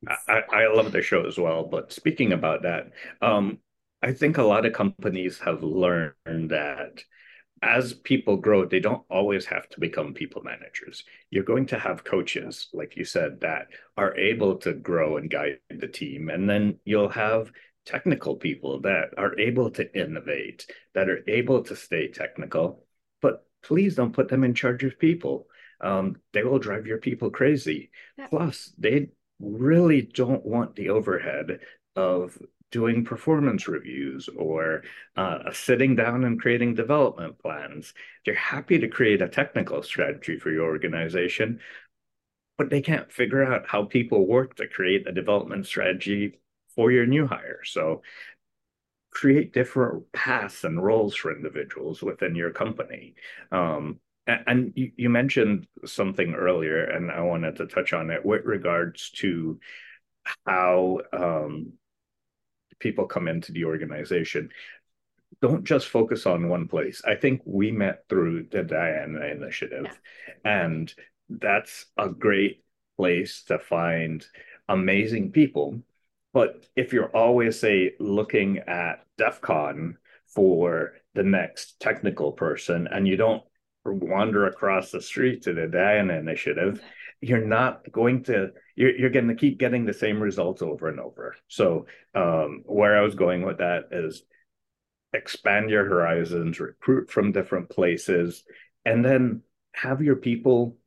I, 0.08 0.42
I 0.52 0.68
love 0.68 0.92
the 0.92 1.02
show 1.02 1.26
as 1.26 1.38
well. 1.38 1.64
But 1.64 1.92
speaking 1.92 2.34
about 2.34 2.64
that, 2.64 2.92
um, 3.22 3.60
I 4.02 4.14
think 4.14 4.38
a 4.38 4.44
lot 4.44 4.66
of 4.66 4.74
companies 4.74 5.40
have 5.40 5.64
learned 5.64 6.16
that 6.26 7.04
as 7.62 7.94
people 7.94 8.38
grow, 8.38 8.66
they 8.66 8.80
don't 8.80 9.06
always 9.10 9.46
have 9.46 9.70
to 9.70 9.80
become 9.80 10.16
people 10.16 10.42
managers. 10.44 11.04
You're 11.30 11.44
going 11.44 11.68
to 11.68 11.78
have 11.78 12.04
coaches, 12.04 12.70
like 12.74 12.96
you 12.96 13.06
said, 13.06 13.42
that 13.42 13.68
are 13.98 14.18
able 14.18 14.56
to 14.60 14.74
grow 14.74 15.18
and 15.18 15.30
guide 15.30 15.60
the 15.70 15.88
team. 15.88 16.30
And 16.30 16.50
then 16.50 16.80
you'll 16.86 17.10
have 17.10 17.52
technical 17.86 18.36
people 18.36 18.82
that 18.82 19.10
are 19.18 19.38
able 19.40 19.70
to 19.72 19.96
innovate, 19.96 20.66
that 20.96 21.10
are 21.10 21.24
able 21.28 21.64
to 21.66 21.76
stay 21.76 22.08
technical. 22.08 22.84
But 23.22 23.46
please 23.62 23.96
don't 23.96 24.14
put 24.14 24.30
them 24.30 24.44
in 24.44 24.56
charge 24.56 24.84
of 24.84 24.98
people. 24.98 25.46
Um, 25.80 26.18
they 26.34 26.44
will 26.44 26.60
drive 26.60 26.88
your 26.88 26.98
people 26.98 27.30
crazy. 27.30 27.92
Plus, 28.30 28.74
they 28.80 29.10
really 29.42 30.02
don't 30.02 30.46
want 30.46 30.76
the 30.76 30.90
overhead 30.90 31.60
of 31.96 32.38
doing 32.72 33.04
performance 33.04 33.68
reviews 33.68 34.30
or 34.30 34.84
uh, 35.18 35.52
sitting 35.52 35.96
down 35.96 36.24
and 36.24 36.40
creating 36.40 36.74
development 36.74 37.38
plans. 37.40 37.94
They're 38.26 38.34
happy 38.36 38.80
to 38.80 38.88
create 38.88 39.22
a 39.22 39.28
technical 39.28 39.84
strategy 39.84 40.40
for 40.40 40.52
your 40.52 40.68
organization, 40.68 41.60
but 42.58 42.70
they 42.70 42.82
can't 42.82 43.12
figure 43.12 43.44
out 43.44 43.68
how 43.68 43.84
people 43.84 44.26
work 44.26 44.56
to 44.56 44.68
create 44.68 45.08
a 45.08 45.12
development 45.12 45.66
strategy 45.66 46.40
for 46.76 46.92
your 46.92 47.06
new 47.06 47.28
hire. 47.28 47.60
So 47.66 48.02
create 49.12 49.54
different 49.54 50.10
paths 50.14 50.64
and 50.64 50.82
roles 50.82 51.14
for 51.14 51.36
individuals 51.36 52.02
within 52.02 52.36
your 52.36 52.52
company. 52.52 53.16
Um, 53.52 54.00
and 54.48 54.74
you, 54.76 55.10
mentioned 55.10 55.68
something 55.86 56.34
earlier, 56.34 56.84
and 56.84 57.12
I 57.12 57.22
wanted 57.22 57.58
to 57.58 57.68
touch 57.68 57.94
on 57.94 58.10
it 58.10 58.26
with 58.26 58.46
regards 58.46 59.10
to 59.12 59.60
how 60.46 61.00
um, 61.14 61.74
people 62.80 63.06
come 63.06 63.28
into 63.28 63.52
the 63.52 63.66
organization 63.66 64.50
don't 65.42 65.64
just 65.64 65.88
focus 65.88 66.26
on 66.26 66.50
one 66.50 66.68
place. 66.68 67.02
I 67.06 67.16
think 67.16 67.42
we 67.46 67.72
met 67.72 68.04
through 68.10 68.48
the 68.52 68.64
Diana 68.64 69.26
Initiative, 69.28 69.86
yeah. 69.88 70.34
and 70.66 70.94
that's 71.30 71.86
a 71.98 72.10
great 72.10 72.64
place 72.98 73.44
to 73.48 73.58
find 73.58 74.26
amazing 74.68 75.32
people. 75.32 75.82
But 76.34 76.66
if 76.76 76.94
you're 76.94 77.16
always, 77.16 77.60
say, 77.60 77.94
looking 78.00 78.60
at 78.60 79.06
DEF 79.18 79.42
CON 79.42 79.98
for 80.28 80.94
the 81.14 81.24
next 81.24 81.80
technical 81.80 82.32
person 82.32 82.88
and 82.88 83.08
you 83.08 83.18
don't 83.18 83.44
wander 83.86 84.46
across 84.46 84.92
the 84.92 85.02
street 85.02 85.44
to 85.44 85.54
the 85.54 85.68
Diana 85.68 86.14
Initiative, 86.14 86.82
you're 87.22 87.46
not 87.46 87.90
going 87.92 88.24
to 88.24 88.52
you're, 88.76 88.96
you're 88.96 89.10
going 89.10 89.28
to 89.28 89.36
keep 89.36 89.60
getting 89.60 89.86
the 89.86 89.94
same 89.94 90.20
results 90.20 90.62
over 90.62 90.90
and 90.90 91.00
over. 91.00 91.36
So 91.48 91.86
um, 92.16 92.64
where 92.66 92.98
i 92.98 93.02
was 93.02 93.16
going 93.16 93.44
with 93.44 93.60
that 93.60 93.86
is 93.92 94.24
expand 95.14 95.70
your 95.70 95.86
horizons 95.86 96.60
recruit 96.60 97.12
from 97.12 97.32
different 97.32 97.70
places 97.70 98.44
and 98.86 99.04
then 99.04 99.42
have 99.74 100.02
your 100.02 100.16
people 100.16 100.78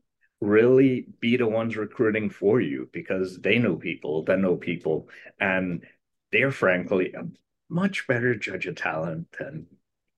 really 0.41 1.07
be 1.21 1.37
the 1.37 1.47
ones 1.47 1.77
recruiting 1.77 2.31
for 2.31 2.61
you 2.61 2.89
because 2.93 3.39
they 3.39 3.59
know 3.59 3.77
people 3.77 4.25
that 4.25 4.39
know 4.39 4.57
people 4.57 5.09
and 5.41 5.85
they're 6.33 6.51
frankly 6.51 7.13
a 7.13 7.23
much 7.71 8.07
better 8.07 8.35
judge 8.35 8.67
of 8.67 8.77
talent 8.77 9.27
than 9.39 9.67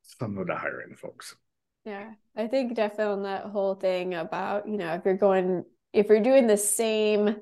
some 0.03 0.39
of 0.39 0.47
the 0.47 0.55
hiring 0.55 0.95
folks 0.95 1.37
yeah 1.87 2.11
i 2.37 2.46
think 2.46 2.75
definitely 2.75 3.05
on 3.14 3.22
that 3.22 3.44
whole 3.44 3.75
thing 3.75 4.12
about 4.12 4.68
you 4.68 4.77
know 4.77 4.92
if 4.92 5.03
you're 5.07 5.16
going 5.16 5.64
if 5.96 6.09
you're 6.09 6.20
doing 6.20 6.46
the 6.46 6.59
same 6.59 7.37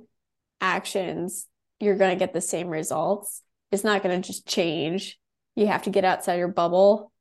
actions, 0.61 1.47
you're 1.81 1.97
going 1.97 2.11
to 2.11 2.19
get 2.19 2.33
the 2.33 2.41
same 2.41 2.69
results. 2.69 3.43
It's 3.73 3.85
not 3.85 4.03
going 4.03 4.21
to 4.21 4.27
just 4.27 4.47
change. 4.47 5.19
You 5.57 5.67
have 5.67 5.83
to 5.83 5.91
get 5.91 6.05
outside 6.05 6.37
your 6.37 6.49
bubble. 6.49 7.13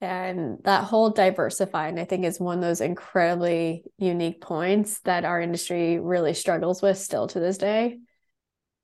And 0.00 0.58
that 0.64 0.84
whole 0.84 1.10
diversifying, 1.10 1.98
I 1.98 2.04
think, 2.04 2.24
is 2.24 2.38
one 2.38 2.58
of 2.58 2.62
those 2.62 2.80
incredibly 2.80 3.82
unique 3.98 4.40
points 4.40 5.00
that 5.00 5.24
our 5.24 5.40
industry 5.40 5.98
really 5.98 6.34
struggles 6.34 6.82
with 6.82 6.98
still 6.98 7.26
to 7.28 7.40
this 7.40 7.58
day. 7.58 7.98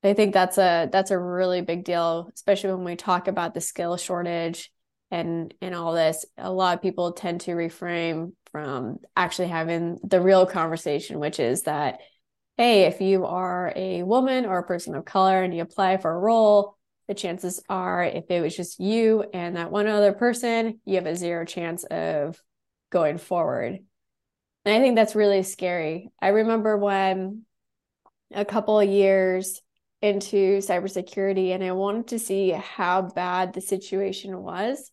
I 0.03 0.15
think 0.15 0.35
that's 0.35 0.59
a 0.59 0.89
that's 0.91 1.13
a 1.13 1.19
really 1.19 1.61
big 1.63 1.85
deal, 1.85 2.31
especially 2.35 2.73
when 2.73 2.85
we 2.85 2.97
talk 2.97 3.29
about 3.29 3.55
the 3.55 3.61
skill 3.61 3.97
shortage 3.97 4.71
and 5.15 5.55
and 5.61 5.75
all 5.75 5.93
this. 5.93 6.27
A 6.37 6.53
lot 6.53 6.77
of 6.77 6.83
people 6.83 7.13
tend 7.13 7.43
to 7.43 7.53
reframe 7.53 8.33
from 8.51 8.99
actually 9.17 9.49
having 9.49 9.99
the 10.03 10.21
real 10.21 10.45
conversation, 10.45 11.21
which 11.21 11.39
is 11.39 11.63
that, 11.63 12.01
hey, 12.57 12.83
if 12.83 13.01
you 13.01 13.25
are 13.25 13.73
a 13.77 14.03
woman 14.03 14.45
or 14.45 14.59
a 14.59 14.67
person 14.67 14.95
of 14.95 15.05
color 15.05 15.43
and 15.43 15.55
you 15.55 15.63
apply 15.63 15.99
for 15.99 16.11
a 16.11 16.19
role, 16.19 16.77
the 17.07 17.15
chances 17.15 17.63
are 17.69 18.03
if 18.03 18.25
it 18.29 18.41
was 18.41 18.57
just 18.57 18.81
you 18.81 19.25
and 19.33 19.57
that 19.57 19.71
one 19.71 19.87
other 19.87 20.13
person, 20.13 20.81
you 20.85 20.97
have 20.97 21.07
a 21.07 21.17
zero 21.17 21.45
chance 21.45 21.85
of 21.85 22.41
going 22.91 23.19
forward. 23.19 23.79
And 24.65 24.75
I 24.75 24.81
think 24.81 24.97
that's 24.97 25.15
really 25.15 25.43
scary. 25.43 26.11
I 26.21 26.29
remember 26.29 26.77
when 26.77 27.43
a 28.33 28.45
couple 28.45 28.81
of 28.81 28.89
years 28.89 29.61
into 30.01 30.59
cybersecurity 30.59 31.55
and 31.55 31.63
I 31.63 31.73
wanted 31.73 32.09
to 32.09 32.19
see 32.19 32.51
how 32.51 33.03
bad 33.03 33.53
the 33.53 33.61
situation 33.61 34.37
was. 34.39 34.91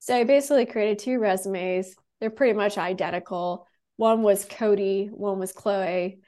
So 0.00 0.16
I 0.16 0.24
basically 0.24 0.66
created 0.66 0.98
two 0.98 1.18
resumes 1.18 1.94
they're 2.20 2.30
pretty 2.30 2.56
much 2.56 2.78
identical. 2.78 3.66
One 3.96 4.22
was 4.22 4.44
Cody, 4.44 5.06
one 5.06 5.38
was 5.38 5.52
Chloe, 5.52 6.18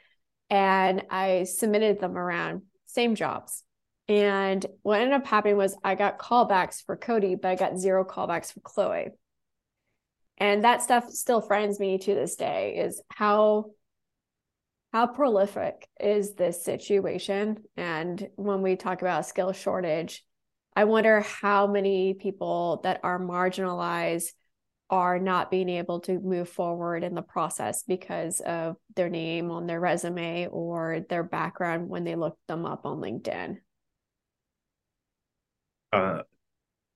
and 0.48 1.02
I 1.10 1.44
submitted 1.44 2.00
them 2.00 2.16
around 2.16 2.62
same 2.86 3.14
jobs. 3.14 3.64
And 4.08 4.64
what 4.82 5.00
ended 5.00 5.14
up 5.14 5.26
happening 5.26 5.56
was 5.56 5.76
I 5.84 5.94
got 5.94 6.18
callbacks 6.18 6.84
for 6.84 6.96
Cody, 6.96 7.36
but 7.36 7.48
I 7.48 7.54
got 7.54 7.78
zero 7.78 8.04
callbacks 8.04 8.52
for 8.52 8.60
Chloe. 8.60 9.10
And 10.38 10.64
that 10.64 10.82
stuff 10.82 11.10
still 11.10 11.40
frightens 11.40 11.78
me 11.78 11.98
to 11.98 12.14
this 12.14 12.36
day 12.36 12.76
is 12.78 13.00
how 13.08 13.66
how 14.92 15.06
prolific 15.06 15.88
is 16.00 16.34
this 16.34 16.64
situation? 16.64 17.62
And 17.76 18.28
when 18.34 18.62
we 18.62 18.74
talk 18.74 19.02
about 19.02 19.26
skill 19.26 19.52
shortage, 19.52 20.24
I 20.76 20.84
wonder 20.84 21.20
how 21.20 21.66
many 21.66 22.14
people 22.14 22.80
that 22.84 23.00
are 23.02 23.18
marginalized 23.18 24.32
are 24.88 25.18
not 25.18 25.50
being 25.50 25.68
able 25.68 26.00
to 26.00 26.18
move 26.18 26.48
forward 26.48 27.04
in 27.04 27.14
the 27.14 27.22
process 27.22 27.84
because 27.84 28.40
of 28.40 28.76
their 28.96 29.08
name 29.08 29.50
on 29.50 29.66
their 29.66 29.80
resume 29.80 30.48
or 30.48 31.04
their 31.08 31.22
background 31.22 31.88
when 31.88 32.04
they 32.04 32.16
look 32.16 32.36
them 32.48 32.66
up 32.66 32.84
on 32.84 32.98
LinkedIn? 32.98 33.58
Uh, 35.92 36.22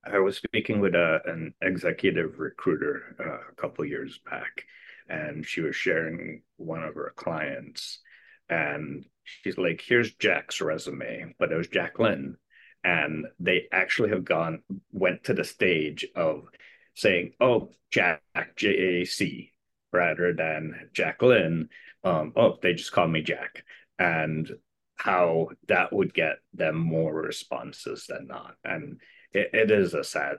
I 0.04 0.18
was 0.18 0.36
speaking 0.36 0.80
with 0.80 0.94
a, 0.94 1.20
an 1.26 1.54
executive 1.62 2.38
recruiter 2.38 3.16
uh, 3.18 3.50
a 3.50 3.54
couple 3.56 3.84
years 3.84 4.20
back, 4.28 4.64
and 5.08 5.46
she 5.46 5.60
was 5.60 5.76
sharing 5.76 6.42
one 6.56 6.82
of 6.82 6.94
her 6.94 7.12
clients, 7.16 8.00
and 8.48 9.04
she's 9.22 9.56
like, 9.56 9.82
"Here's 9.84 10.14
Jack's 10.14 10.60
resume," 10.60 11.34
but 11.38 11.50
it 11.50 11.56
was 11.56 11.68
Jacqueline, 11.68 12.36
and 12.84 13.26
they 13.40 13.68
actually 13.72 14.10
have 14.10 14.24
gone 14.24 14.62
went 14.92 15.24
to 15.24 15.34
the 15.34 15.44
stage 15.44 16.06
of 16.14 16.48
saying, 16.94 17.34
"Oh, 17.40 17.70
Jack 17.90 18.22
J 18.56 18.68
A 18.68 19.04
C," 19.04 19.52
rather 19.92 20.32
than 20.32 20.90
Jacqueline. 20.92 21.70
Um, 22.04 22.32
oh, 22.36 22.58
they 22.62 22.74
just 22.74 22.92
call 22.92 23.08
me 23.08 23.22
Jack, 23.22 23.64
and 23.98 24.50
how 24.96 25.48
that 25.68 25.92
would 25.92 26.14
get 26.14 26.36
them 26.52 26.76
more 26.76 27.14
responses 27.14 28.06
than 28.06 28.26
not, 28.28 28.56
and 28.64 29.00
it, 29.32 29.50
it 29.52 29.70
is 29.70 29.94
a 29.94 30.04
sad 30.04 30.36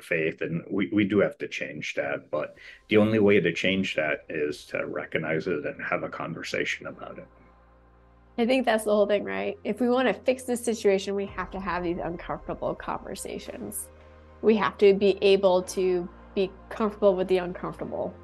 faith 0.00 0.40
and 0.40 0.62
we, 0.70 0.90
we 0.92 1.04
do 1.04 1.20
have 1.20 1.36
to 1.38 1.46
change 1.46 1.94
that 1.94 2.30
but 2.30 2.56
the 2.88 2.96
only 2.96 3.18
way 3.18 3.38
to 3.40 3.52
change 3.52 3.94
that 3.94 4.24
is 4.28 4.64
to 4.64 4.86
recognize 4.86 5.46
it 5.46 5.64
and 5.64 5.82
have 5.82 6.02
a 6.02 6.08
conversation 6.08 6.86
about 6.86 7.18
it 7.18 7.26
i 8.38 8.46
think 8.46 8.64
that's 8.64 8.84
the 8.84 8.90
whole 8.90 9.06
thing 9.06 9.24
right 9.24 9.58
if 9.64 9.80
we 9.80 9.88
want 9.88 10.08
to 10.08 10.14
fix 10.14 10.44
this 10.44 10.64
situation 10.64 11.14
we 11.14 11.26
have 11.26 11.50
to 11.50 11.60
have 11.60 11.82
these 11.82 11.98
uncomfortable 11.98 12.74
conversations 12.74 13.88
we 14.40 14.56
have 14.56 14.76
to 14.78 14.94
be 14.94 15.18
able 15.22 15.62
to 15.62 16.08
be 16.34 16.50
comfortable 16.68 17.14
with 17.14 17.28
the 17.28 17.38
uncomfortable 17.38 18.14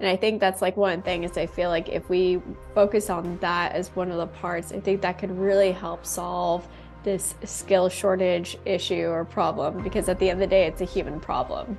and 0.00 0.08
i 0.08 0.16
think 0.16 0.40
that's 0.40 0.60
like 0.60 0.76
one 0.76 1.02
thing 1.02 1.24
is 1.24 1.36
i 1.38 1.46
feel 1.46 1.70
like 1.70 1.88
if 1.88 2.08
we 2.08 2.40
focus 2.74 3.10
on 3.10 3.38
that 3.38 3.72
as 3.72 3.88
one 3.90 4.10
of 4.10 4.18
the 4.18 4.26
parts 4.26 4.72
i 4.72 4.80
think 4.80 5.00
that 5.00 5.18
could 5.18 5.30
really 5.38 5.72
help 5.72 6.04
solve 6.04 6.66
this 7.04 7.34
skill 7.44 7.88
shortage 7.88 8.58
issue 8.64 9.06
or 9.06 9.24
problem 9.24 9.82
because 9.82 10.08
at 10.08 10.18
the 10.18 10.28
end 10.28 10.42
of 10.42 10.48
the 10.48 10.54
day, 10.54 10.66
it's 10.66 10.80
a 10.80 10.84
human 10.84 11.20
problem. 11.20 11.78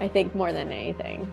I 0.00 0.08
think 0.08 0.34
more 0.34 0.52
than 0.52 0.70
anything. 0.70 1.30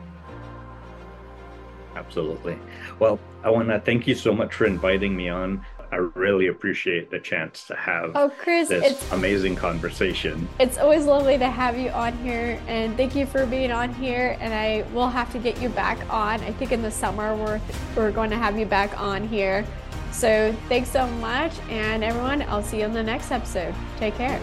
Absolutely. 1.96 2.58
Well, 3.00 3.20
I 3.44 3.50
want 3.50 3.70
to 3.70 3.80
thank 3.80 4.08
you 4.08 4.16
so 4.16 4.34
much 4.34 4.54
for 4.54 4.66
inviting 4.66 5.16
me 5.16 5.30
on. 5.30 5.66
I 5.92 5.98
really 5.98 6.48
appreciate 6.48 7.12
the 7.12 7.20
chance 7.20 7.68
to 7.68 7.76
have 7.76 8.14
oh, 8.16 8.30
Chris, 8.30 8.70
this 8.70 9.12
amazing 9.12 9.58
conversation. 9.58 10.48
It's 10.58 10.78
always 10.78 11.06
lovely 11.06 11.38
to 11.38 11.50
have 11.50 11.78
you 11.78 11.90
on 11.90 12.18
here, 12.20 12.58
and 12.68 12.96
thank 12.96 13.14
you 13.14 13.26
for 13.26 13.46
being 13.46 13.74
on 13.74 13.94
here. 13.96 14.38
And 14.40 14.54
I 14.54 14.86
will 14.94 15.10
have 15.10 15.30
to 15.34 15.40
get 15.40 15.62
you 15.62 15.68
back 15.68 16.00
on. 16.10 16.40
I 16.42 16.54
think 16.54 16.72
in 16.72 16.82
the 16.82 16.92
summer 16.92 17.36
we're 17.36 17.60
we're 17.98 18.12
going 18.12 18.30
to 18.30 18.38
have 18.38 18.58
you 18.58 18.66
back 18.66 18.98
on 19.02 19.28
here 19.28 19.66
so 20.12 20.56
thanks 20.68 20.90
so 20.90 21.08
much. 21.08 21.54
And 21.70 22.04
everyone, 22.04 22.44
I'll 22.44 22.64
see 22.64 22.80
you 22.80 22.86
in 22.86 22.94
the 22.94 23.04
next 23.04 23.32
episode. 23.32 23.74
Take 23.98 24.16
care. 24.16 24.40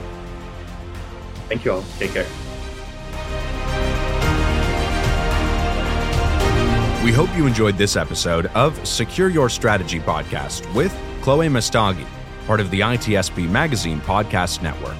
Thank 1.48 1.64
you 1.64 1.72
all. 1.72 1.84
Take 1.98 2.12
care. 2.12 2.26
We 7.08 7.14
hope 7.14 7.34
you 7.34 7.46
enjoyed 7.46 7.78
this 7.78 7.96
episode 7.96 8.48
of 8.48 8.86
Secure 8.86 9.30
Your 9.30 9.48
Strategy 9.48 9.98
podcast 9.98 10.70
with 10.74 10.94
Chloe 11.22 11.48
Messdaghi, 11.48 12.04
part 12.46 12.60
of 12.60 12.70
the 12.70 12.80
ITSP 12.80 13.48
Magazine 13.48 13.98
podcast 14.02 14.62
network. 14.62 14.98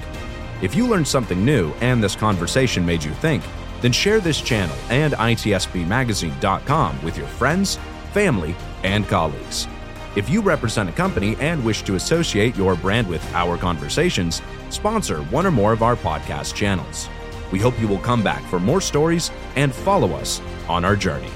If 0.63 0.73
you 0.73 0.87
learned 0.87 1.07
something 1.07 1.45
new 1.45 1.71
and 1.81 2.03
this 2.03 2.15
conversation 2.15 2.83
made 2.83 3.03
you 3.03 3.11
think, 3.11 3.43
then 3.81 3.91
share 3.91 4.19
this 4.19 4.41
channel 4.41 4.75
and 4.89 5.13
ITSPmagazine.com 5.13 7.03
with 7.03 7.15
your 7.15 7.27
friends, 7.27 7.77
family, 8.11 8.55
and 8.83 9.07
colleagues. 9.07 9.67
If 10.15 10.31
you 10.31 10.41
represent 10.41 10.89
a 10.89 10.93
company 10.93 11.35
and 11.39 11.63
wish 11.63 11.83
to 11.83 11.93
associate 11.93 12.57
your 12.57 12.73
brand 12.73 13.07
with 13.07 13.23
our 13.35 13.55
conversations, 13.55 14.41
sponsor 14.71 15.21
one 15.25 15.45
or 15.45 15.51
more 15.51 15.73
of 15.73 15.83
our 15.83 15.95
podcast 15.95 16.55
channels. 16.55 17.07
We 17.51 17.59
hope 17.59 17.79
you 17.79 17.87
will 17.87 17.99
come 17.99 18.23
back 18.23 18.41
for 18.45 18.59
more 18.59 18.81
stories 18.81 19.29
and 19.55 19.71
follow 19.71 20.13
us 20.13 20.41
on 20.67 20.83
our 20.83 20.95
journey. 20.95 21.29